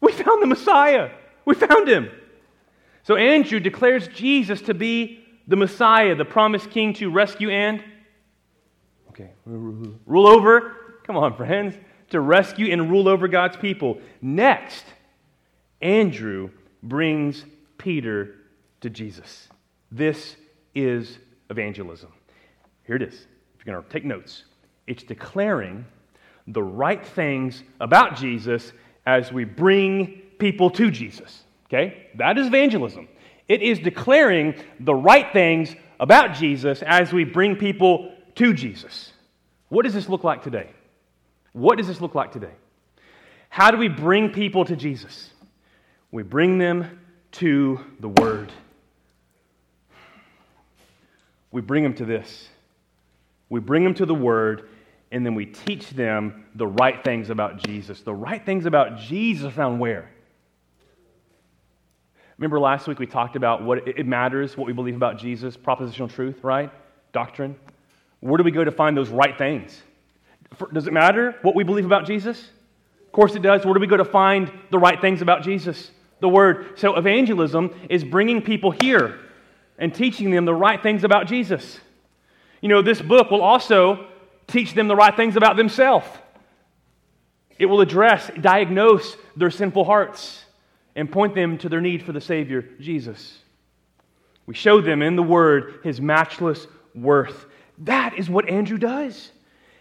[0.00, 1.10] We found the Messiah.
[1.44, 2.10] We found him.
[3.02, 7.82] So Andrew declares Jesus to be the Messiah, the promised king to rescue and
[9.10, 11.00] okay, rule over.
[11.04, 11.76] Come on, friends,
[12.10, 14.00] to rescue and rule over God's people.
[14.20, 14.84] Next,
[15.80, 16.50] Andrew
[16.82, 17.44] brings
[17.78, 18.34] Peter
[18.80, 19.48] to Jesus.
[19.92, 20.36] This
[20.74, 22.12] is evangelism.
[22.84, 23.14] Here it is.
[23.14, 24.44] If you're going to take notes,
[24.86, 25.84] it's declaring
[26.46, 28.72] the right things about Jesus
[29.04, 31.42] as we bring people to Jesus.
[31.66, 32.08] Okay?
[32.16, 33.08] That is evangelism.
[33.48, 39.12] It is declaring the right things about Jesus as we bring people to Jesus.
[39.68, 40.70] What does this look like today?
[41.52, 42.52] What does this look like today?
[43.48, 45.30] How do we bring people to Jesus?
[46.10, 47.00] We bring them
[47.32, 48.52] to the Word.
[51.50, 52.48] We bring them to this.
[53.48, 54.68] We bring them to the Word,
[55.10, 58.00] and then we teach them the right things about Jesus.
[58.00, 60.10] The right things about Jesus found where?
[62.38, 66.12] Remember last week we talked about what it matters, what we believe about Jesus, propositional
[66.12, 66.70] truth, right?
[67.12, 67.56] Doctrine.
[68.20, 69.82] Where do we go to find those right things?
[70.72, 72.50] Does it matter what we believe about Jesus?
[73.06, 73.64] Of course it does.
[73.64, 75.90] Where do we go to find the right things about Jesus?
[76.20, 76.78] The Word.
[76.78, 79.18] So evangelism is bringing people here
[79.78, 81.78] and teaching them the right things about Jesus.
[82.60, 84.08] You know, this book will also
[84.46, 86.06] teach them the right things about themselves.
[87.58, 90.44] It will address, diagnose their sinful hearts,
[90.94, 93.38] and point them to their need for the Savior, Jesus.
[94.46, 97.46] We show them in the Word His matchless worth.
[97.78, 99.30] That is what Andrew does.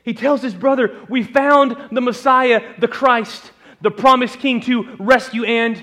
[0.04, 3.52] He tells his brother, We found the Messiah, the Christ,
[3.82, 5.82] the promised King to rescue and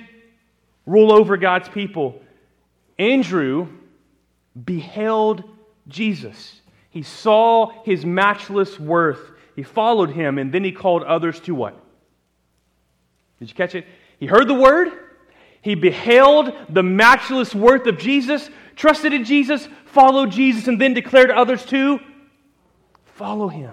[0.86, 2.20] rule over God's people.
[2.98, 3.68] Andrew
[4.64, 5.44] beheld
[5.88, 6.60] Jesus.
[6.92, 9.32] He saw his matchless worth.
[9.56, 11.74] He followed him, and then he called others to what?
[13.38, 13.86] Did you catch it?
[14.20, 14.92] He heard the word,
[15.62, 21.30] he beheld the matchless worth of Jesus, trusted in Jesus, followed Jesus, and then declared
[21.30, 21.98] others to
[23.04, 23.72] follow him.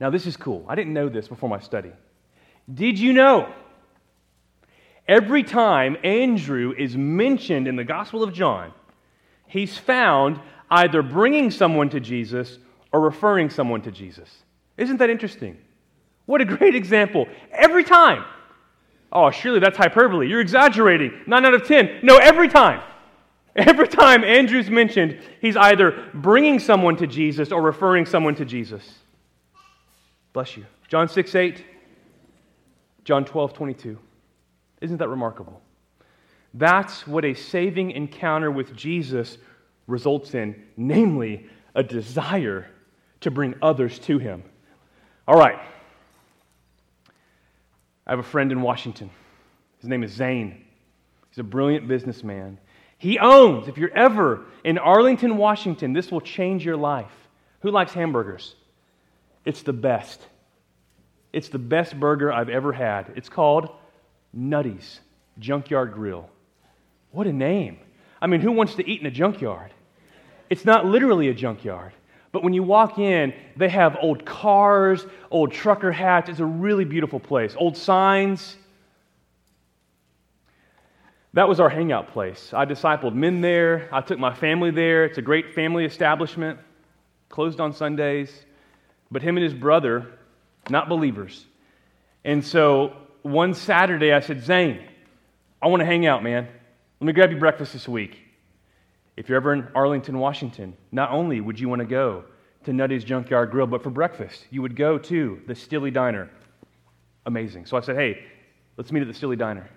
[0.00, 0.64] Now, this is cool.
[0.66, 1.92] I didn't know this before my study.
[2.72, 3.52] Did you know?
[5.06, 8.72] Every time Andrew is mentioned in the Gospel of John,
[9.46, 10.40] he's found
[10.74, 12.58] either bringing someone to Jesus
[12.92, 14.28] or referring someone to Jesus.
[14.76, 15.56] Isn't that interesting?
[16.26, 17.26] What a great example.
[17.52, 18.24] Every time.
[19.12, 20.28] Oh, surely that's hyperbole.
[20.28, 21.12] You're exaggerating.
[21.26, 22.00] Nine out of ten.
[22.02, 22.82] No, every time.
[23.56, 28.98] Every time Andrew's mentioned, he's either bringing someone to Jesus or referring someone to Jesus.
[30.32, 30.66] Bless you.
[30.88, 31.64] John 6 8,
[33.04, 33.96] John 12 22.
[34.80, 35.62] Isn't that remarkable?
[36.52, 39.38] That's what a saving encounter with Jesus
[39.86, 42.66] results in, namely, a desire
[43.20, 44.42] to bring others to him.
[45.26, 45.58] All right.
[48.06, 49.10] I have a friend in Washington.
[49.80, 50.64] His name is Zane.
[51.30, 52.58] He's a brilliant businessman.
[52.98, 57.12] He owns, if you're ever in Arlington, Washington, this will change your life.
[57.60, 58.54] Who likes hamburgers?
[59.44, 60.20] It's the best.
[61.32, 63.12] It's the best burger I've ever had.
[63.16, 63.68] It's called
[64.32, 65.00] Nutty's
[65.38, 66.30] Junkyard Grill.
[67.10, 67.78] What a name.
[68.24, 69.70] I mean, who wants to eat in a junkyard?
[70.48, 71.92] It's not literally a junkyard.
[72.32, 76.30] But when you walk in, they have old cars, old trucker hats.
[76.30, 77.54] It's a really beautiful place.
[77.54, 78.56] Old signs.
[81.34, 82.54] That was our hangout place.
[82.54, 83.90] I discipled men there.
[83.92, 85.04] I took my family there.
[85.04, 86.58] It's a great family establishment,
[87.28, 88.32] closed on Sundays.
[89.10, 90.06] But him and his brother,
[90.70, 91.44] not believers.
[92.24, 94.82] And so one Saturday, I said, Zane,
[95.60, 96.48] I want to hang out, man.
[97.00, 98.18] Let me grab you breakfast this week.
[99.16, 102.24] If you're ever in Arlington, Washington, not only would you want to go
[102.64, 106.30] to Nutty's Junkyard Grill, but for breakfast, you would go to the Stilly Diner.
[107.26, 107.66] Amazing.
[107.66, 108.24] So I said, hey,
[108.76, 109.68] let's meet at the Stilly Diner.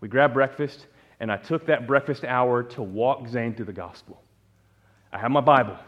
[0.00, 0.86] We grabbed breakfast,
[1.20, 4.22] and I took that breakfast hour to walk Zane through the gospel.
[5.12, 5.78] I had my Bible,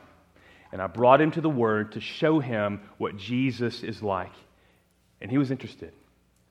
[0.72, 4.32] and I brought him to the Word to show him what Jesus is like.
[5.20, 5.92] And he was interested.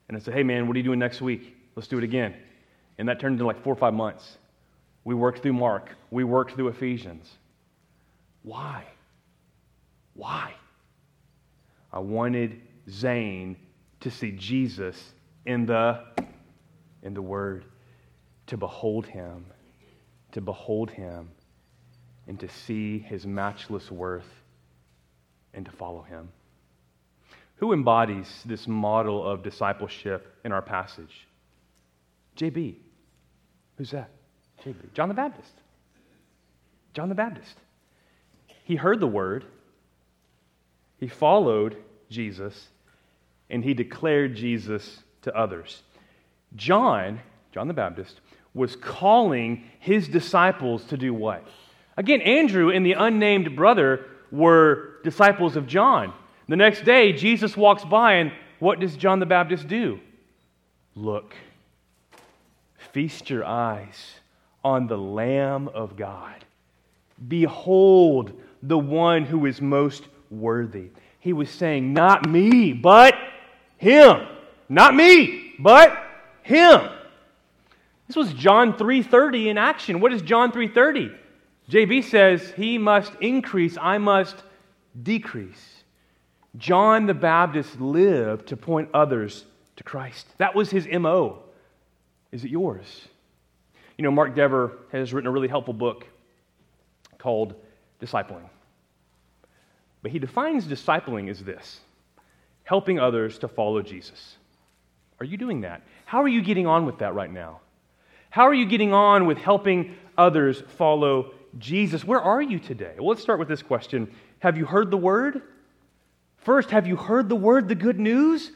[0.08, 1.56] And I said, hey, man, what are you doing next week?
[1.74, 2.34] Let's do it again.
[2.98, 4.38] And that turned into like four or five months.
[5.04, 5.90] We worked through Mark.
[6.10, 7.30] We worked through Ephesians.
[8.42, 8.84] Why?
[10.14, 10.52] Why?
[11.92, 13.56] I wanted Zane
[14.00, 15.12] to see Jesus
[15.46, 16.04] in the
[17.02, 17.64] in the word
[18.46, 19.46] to behold him
[20.32, 21.30] to behold him
[22.26, 24.28] and to see his matchless worth
[25.54, 26.28] and to follow him
[27.56, 31.26] who embodies this model of discipleship in our passage
[32.36, 32.76] jb
[33.78, 34.10] who's that
[34.92, 35.52] John the Baptist.
[36.92, 37.56] John the Baptist.
[38.64, 39.46] He heard the word,
[40.98, 41.76] he followed
[42.10, 42.68] Jesus,
[43.48, 45.82] and he declared Jesus to others.
[46.56, 47.20] John,
[47.52, 48.20] John the Baptist,
[48.52, 51.46] was calling his disciples to do what?
[51.96, 56.12] Again, Andrew and the unnamed brother were disciples of John.
[56.48, 60.00] The next day, Jesus walks by, and what does John the Baptist do?
[60.94, 61.34] Look,
[62.92, 64.14] feast your eyes
[64.64, 66.44] on the Lamb of God.
[67.26, 68.32] Behold
[68.62, 70.90] the one who is most worthy.
[71.20, 73.14] He was saying, Not me, but
[73.76, 74.26] him.
[74.68, 75.96] Not me, but
[76.42, 76.88] him.
[78.06, 80.00] This was John 3:30 in action.
[80.00, 81.14] What is John 3:30?
[81.68, 84.42] JB says, "He must increase, I must
[85.00, 85.84] decrease."
[86.56, 89.44] John the Baptist lived to point others
[89.76, 90.26] to Christ.
[90.38, 91.40] That was his MO.
[92.32, 93.08] Is it yours?
[93.96, 96.06] You know, Mark Dever has written a really helpful book
[97.18, 97.54] called
[98.00, 98.48] Discipling.
[100.02, 101.80] But he defines discipling as this
[102.64, 104.36] helping others to follow Jesus.
[105.20, 105.82] Are you doing that?
[106.04, 107.60] How are you getting on with that right now?
[108.28, 112.04] How are you getting on with helping others follow Jesus?
[112.04, 112.92] Where are you today?
[112.98, 115.42] Well, let's start with this question Have you heard the word?
[116.36, 118.52] First, have you heard the word, the good news?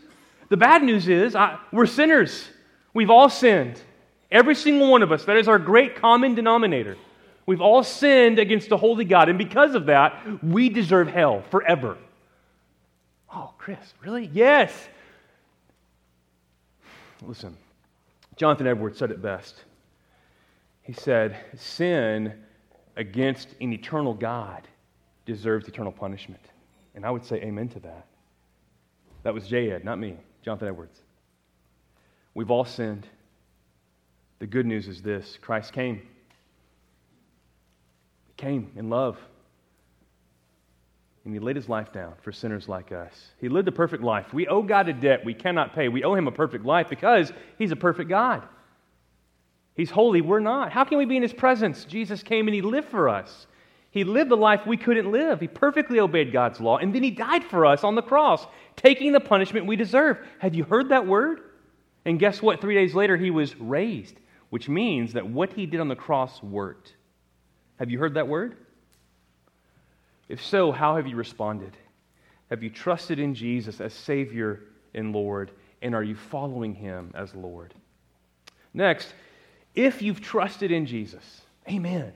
[0.50, 2.48] The bad news is I, we're sinners.
[2.94, 3.80] We've all sinned.
[4.30, 5.24] Every single one of us.
[5.24, 6.96] That is our great common denominator.
[7.44, 11.98] We've all sinned against a holy God, and because of that, we deserve hell forever.
[13.34, 14.30] Oh, Chris, really?
[14.32, 14.72] Yes.
[17.22, 17.56] Listen,
[18.36, 19.64] Jonathan Edwards said it best.
[20.82, 22.32] He said, Sin
[22.96, 24.66] against an eternal God
[25.24, 26.42] deserves eternal punishment.
[26.94, 28.06] And I would say amen to that.
[29.22, 29.70] That was J.
[29.70, 31.00] Ed, not me, Jonathan Edwards.
[32.34, 33.06] We've all sinned.
[34.38, 35.96] The good news is this Christ came
[38.26, 39.18] He came in love.
[41.24, 43.12] And he laid his life down for sinners like us.
[43.38, 44.34] He lived a perfect life.
[44.34, 45.88] We owe God a debt we cannot pay.
[45.88, 48.42] We owe him a perfect life because he's a perfect God.
[49.74, 50.72] He's holy, we're not.
[50.72, 51.84] How can we be in his presence?
[51.84, 53.46] Jesus came and he lived for us.
[53.92, 55.38] He lived the life we couldn't live.
[55.38, 59.12] He perfectly obeyed God's law, and then he died for us on the cross, taking
[59.12, 60.18] the punishment we deserve.
[60.38, 61.40] Have you heard that word?
[62.04, 62.60] And guess what?
[62.60, 64.16] Three days later, he was raised,
[64.50, 66.94] which means that what he did on the cross worked.
[67.78, 68.56] Have you heard that word?
[70.28, 71.76] If so, how have you responded?
[72.50, 74.60] Have you trusted in Jesus as Savior
[74.94, 75.50] and Lord?
[75.80, 77.74] And are you following Him as Lord?
[78.74, 79.14] Next,
[79.74, 82.12] if you've trusted in Jesus, amen,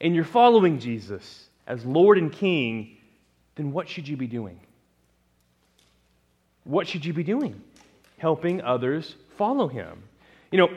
[0.00, 2.96] and you're following Jesus as Lord and King,
[3.54, 4.60] then what should you be doing?
[6.64, 7.60] What should you be doing?
[8.24, 10.02] Helping others follow Him.
[10.50, 10.70] You know,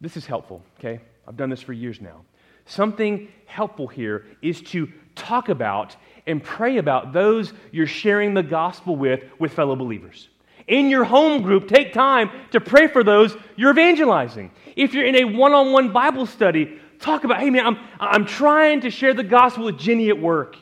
[0.00, 0.98] this is helpful, okay?
[1.28, 2.22] I've done this for years now.
[2.64, 5.94] Something helpful here is to talk about
[6.26, 10.30] and pray about those you're sharing the gospel with with fellow believers.
[10.68, 14.50] In your home group, take time to pray for those you're evangelizing.
[14.74, 18.24] If you're in a one on one Bible study, talk about, hey man, I'm, I'm
[18.24, 20.56] trying to share the gospel with Jenny at work.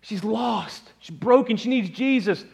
[0.00, 2.46] She's lost, she's broken, she needs Jesus.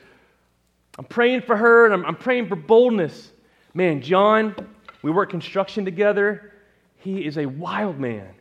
[0.99, 3.30] I'm praying for her and I'm, I'm praying for boldness.
[3.72, 4.55] Man, John,
[5.03, 6.53] we work construction together.
[6.96, 8.34] He is a wild man.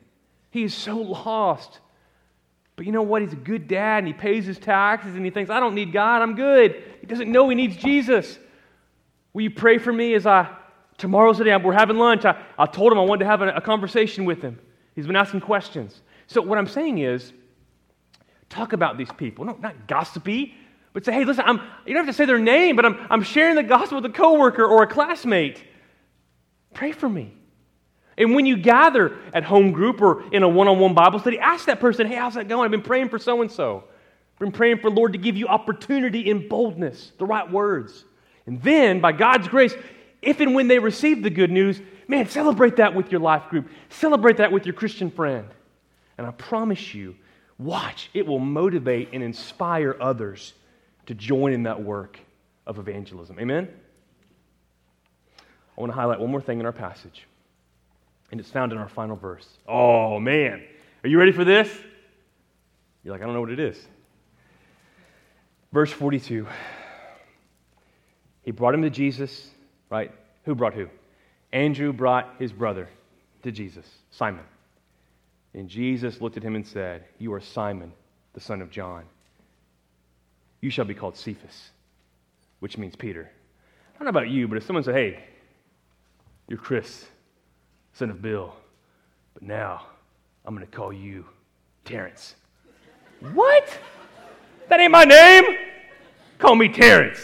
[0.50, 1.80] He is so lost.
[2.76, 3.22] But you know what?
[3.22, 5.94] He's a good dad and he pays his taxes and he thinks, I don't need
[5.94, 6.84] God, I'm good.
[7.00, 8.40] He doesn't know he needs Jesus.
[9.34, 10.50] Will you pray for me as I,
[10.98, 12.26] tomorrow's the day, we're having lunch.
[12.26, 14.60] I, I told him I wanted to have a, a conversation with him.
[14.96, 16.02] He's been asking questions.
[16.26, 17.34] So what I'm saying is,
[18.50, 19.46] talk about these people.
[19.46, 20.56] No, not gossipy,
[20.98, 23.22] but say, hey, listen, I'm, you don't have to say their name, but I'm, I'm
[23.22, 25.64] sharing the gospel with a coworker or a classmate.
[26.74, 27.36] Pray for me.
[28.18, 31.38] And when you gather at home group or in a one on one Bible study,
[31.38, 32.66] ask that person, hey, how's that going?
[32.66, 33.84] I've been praying for so and so.
[34.34, 38.04] I've been praying for Lord to give you opportunity in boldness, the right words.
[38.48, 39.76] And then, by God's grace,
[40.24, 43.70] if and when they receive the good news, man, celebrate that with your life group.
[43.90, 45.48] Celebrate that with your Christian friend.
[46.18, 47.16] And I promise you,
[47.60, 50.54] watch, it will motivate and inspire others
[51.08, 52.20] to join in that work
[52.66, 53.40] of evangelism.
[53.40, 53.68] Amen?
[55.78, 57.28] I want to highlight one more thing in our passage.
[58.32, 59.48] And it's found in our final verse.
[59.68, 60.64] Oh, man.
[61.04, 61.70] Are you ready for this?
[63.04, 63.88] You're like, I don't know what it is.
[65.72, 66.46] Verse 42.
[68.44, 69.50] He brought him to Jesus,
[69.90, 70.12] right?
[70.46, 70.90] Who brought who?
[71.54, 72.90] Andrew brought his brother
[73.44, 74.44] to Jesus, Simon.
[75.54, 77.94] And Jesus looked at him and said, You are Simon,
[78.34, 79.04] the son of John.
[80.62, 81.72] You shall be called Cephas,
[82.60, 83.30] which means Peter.
[83.96, 85.24] I don't know about you, but if someone said, Hey,
[86.48, 87.06] you're Chris,
[87.94, 88.54] son of Bill.
[89.34, 89.86] But now
[90.46, 91.26] I'm going to call you
[91.86, 92.36] Terrence.
[93.34, 93.78] what?
[94.70, 95.44] That ain't my name.
[96.38, 97.24] Call me Terrence.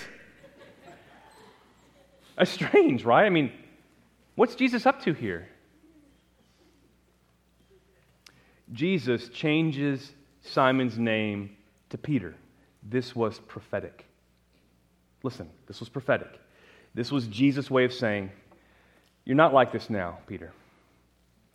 [2.38, 3.26] That's strange, right?
[3.26, 3.52] I mean,
[4.36, 5.48] what's Jesus up to here?
[8.72, 11.56] Jesus changes Simon's name
[11.90, 12.36] to Peter.
[12.90, 14.06] This was prophetic.
[15.24, 16.40] Listen, this was prophetic.
[16.94, 18.30] This was Jesus' way of saying,
[19.26, 20.52] You're not like this now, Peter.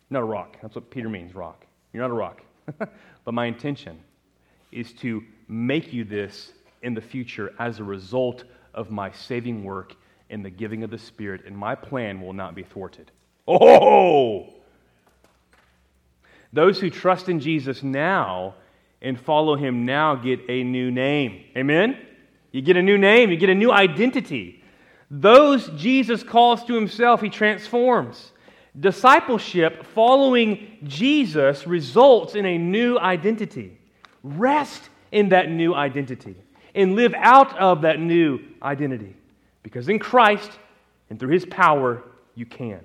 [0.09, 0.57] You're not a rock.
[0.61, 1.65] That's what Peter means, rock.
[1.93, 2.41] You're not a rock.
[3.25, 3.99] but my intention
[4.71, 9.95] is to make you this in the future as a result of my saving work
[10.29, 13.11] in the giving of the Spirit, and my plan will not be thwarted.
[13.47, 14.47] Oh!
[16.53, 18.55] Those who trust in Jesus now
[19.01, 21.43] and follow him now get a new name.
[21.55, 21.97] Amen?
[22.51, 24.63] You get a new name, you get a new identity.
[25.11, 28.31] Those Jesus calls to himself, he transforms.
[28.79, 33.77] Discipleship, following Jesus, results in a new identity.
[34.23, 36.35] Rest in that new identity
[36.75, 39.15] and live out of that new identity.
[39.63, 40.51] Because in Christ
[41.09, 42.03] and through his power,
[42.35, 42.81] you can.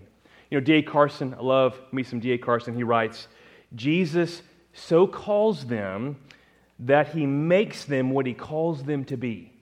[0.51, 0.83] You know, D.A.
[0.83, 2.39] Carson, I love me some D.A.
[2.39, 2.75] Carson.
[2.75, 3.29] He writes,
[3.75, 4.43] Jesus
[4.75, 6.17] so calls them
[6.81, 9.53] that he makes them what he calls them to be.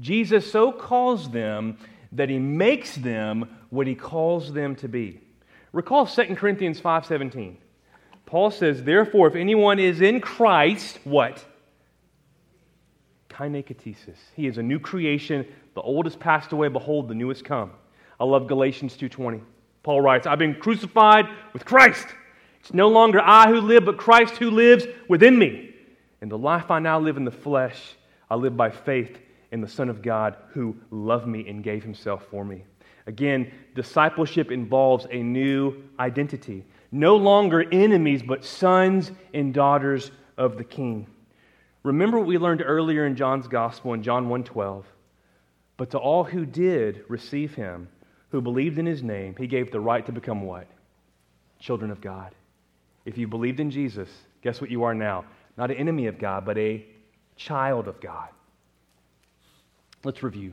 [0.00, 1.76] Jesus so calls them
[2.12, 5.20] that he makes them what he calls them to be.
[5.72, 7.58] Recall 2 Corinthians 5:17.
[8.24, 11.44] Paul says, "Therefore if anyone is in Christ, what?
[13.28, 14.18] Kainekatesis.
[14.34, 15.46] He is a new creation.
[15.74, 17.72] The old has passed away, behold the new has come."
[18.18, 19.42] I love Galatians 2:20.
[19.82, 22.08] Paul writes, "I've been crucified with Christ.
[22.60, 25.74] It's no longer I who live, but Christ who lives within me.
[26.20, 27.96] In the life I now live in the flesh,
[28.30, 29.18] I live by faith
[29.52, 32.64] in the Son of God who loved me and gave himself for me.
[33.06, 36.64] Again, discipleship involves a new identity.
[36.92, 41.06] No longer enemies, but sons and daughters of the King.
[41.84, 44.84] Remember what we learned earlier in John's Gospel in John 1:12.
[45.78, 47.88] But to all who did receive him,
[48.30, 50.66] who believed in his name, he gave the right to become what?
[51.60, 52.34] Children of God.
[53.08, 54.06] If you believed in Jesus,
[54.42, 55.24] guess what you are now?
[55.56, 56.84] Not an enemy of God, but a
[57.36, 58.28] child of God.
[60.04, 60.52] Let's review.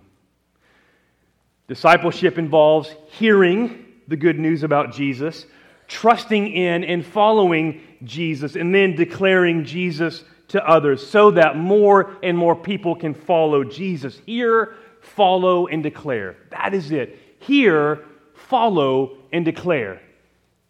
[1.67, 5.45] Discipleship involves hearing the good news about Jesus,
[5.89, 12.37] trusting in and following Jesus, and then declaring Jesus to others so that more and
[12.37, 14.21] more people can follow Jesus.
[14.25, 16.37] Hear, follow, and declare.
[16.51, 17.19] That is it.
[17.39, 20.01] Hear, follow, and declare.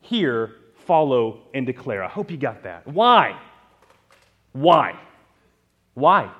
[0.02, 0.56] Hear,
[0.86, 2.04] follow, and declare.
[2.04, 2.88] I hope you got that.
[2.88, 3.40] Why?
[4.54, 5.00] Why?
[5.94, 6.32] Why?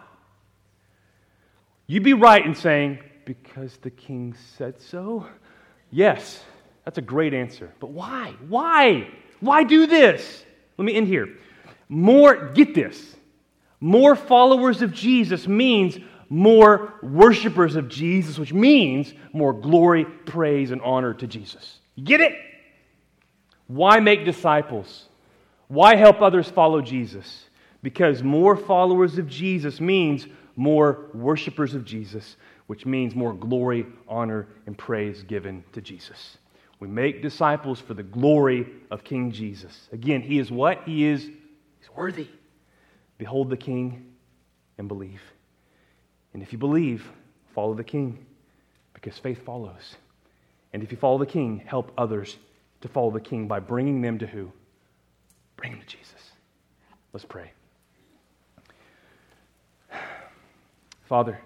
[1.88, 5.26] You'd be right in saying, because the king said so?
[5.92, 6.44] Yes,
[6.84, 7.72] that's a great answer.
[7.80, 8.34] But why?
[8.48, 9.08] Why?
[9.40, 10.44] Why do this?
[10.78, 11.30] Let me end here.
[11.90, 13.16] More, get this.
[13.80, 15.98] More followers of Jesus means
[16.30, 21.80] more worshipers of Jesus, which means more glory, praise, and honor to Jesus.
[21.96, 22.34] You get it?
[23.68, 25.06] Why make disciples?
[25.68, 27.46] Why help others follow Jesus?
[27.82, 32.38] Because more followers of Jesus means more worshipers of Jesus,
[32.68, 36.38] which means more glory, honor, and praise given to Jesus.
[36.80, 39.88] We make disciples for the glory of King Jesus.
[39.92, 40.84] Again, he is what?
[40.86, 42.28] He is he's worthy.
[43.18, 44.14] Behold the King
[44.78, 45.22] and believe.
[46.34, 47.10] And if you believe,
[47.54, 48.26] follow the King,
[48.94, 49.96] because faith follows.
[50.74, 52.38] And if you follow the King, help others
[52.86, 54.52] to follow the King by bringing them to who?
[55.58, 56.32] Bring them to Jesus.
[57.14, 57.52] Let's pray.
[61.06, 61.42] Father,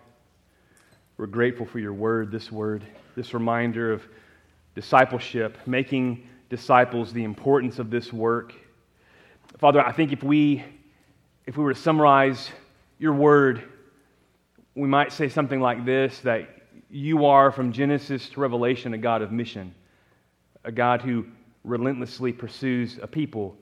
[1.18, 2.84] we're grateful for your word, this word,
[3.16, 4.04] this reminder of
[4.76, 8.54] discipleship, making disciples, the importance of this work.
[9.60, 10.64] Father, I think if we
[11.46, 12.50] if we were to summarize
[13.00, 13.64] your word,
[14.76, 16.50] we might say something like this that
[16.90, 19.74] you are from Genesis to Revelation a God of mission
[20.70, 21.26] a God who
[21.63, 23.57] relentlessly pursues a people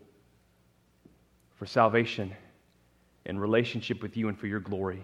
[1.55, 2.35] for salvation
[3.25, 5.01] and relationship with you and for your glory.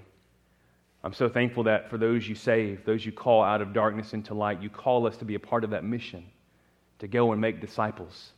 [1.01, 4.33] I'm so thankful that for those you save, those you call out of darkness into
[4.33, 6.25] light, you call us to be a part of that mission,
[6.99, 8.33] to go and make disciples.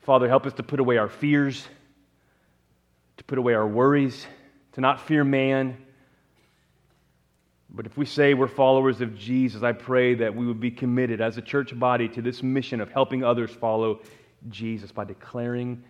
[0.00, 1.64] Father, help us to put away our fears,
[3.18, 4.26] to put away our worries,
[4.72, 5.76] to not fear man,
[7.70, 11.20] but if we say we're followers of Jesus, I pray that we would be committed
[11.20, 14.00] as a church body to this mission of helping others follow
[14.48, 15.84] Jesus by declaring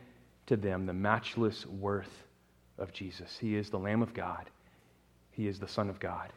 [0.47, 2.25] to them the matchless worth
[2.79, 3.39] of Jesus.
[3.39, 4.51] He is the Lamb of God,
[5.31, 6.33] He is the Son of God.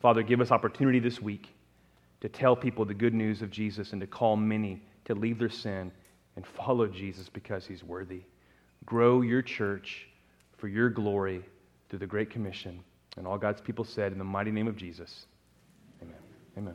[0.00, 1.48] Father, give us opportunity this week
[2.20, 5.50] to tell people the good news of Jesus and to call many to leave their
[5.50, 5.92] sin
[6.36, 8.22] and follow Jesus because He's worthy.
[8.86, 10.08] Grow your church
[10.56, 11.44] for your glory
[11.88, 12.82] through the Great Commission.
[13.18, 15.26] And all God's people said, in the mighty name of Jesus,
[16.00, 16.16] amen.
[16.56, 16.74] Amen.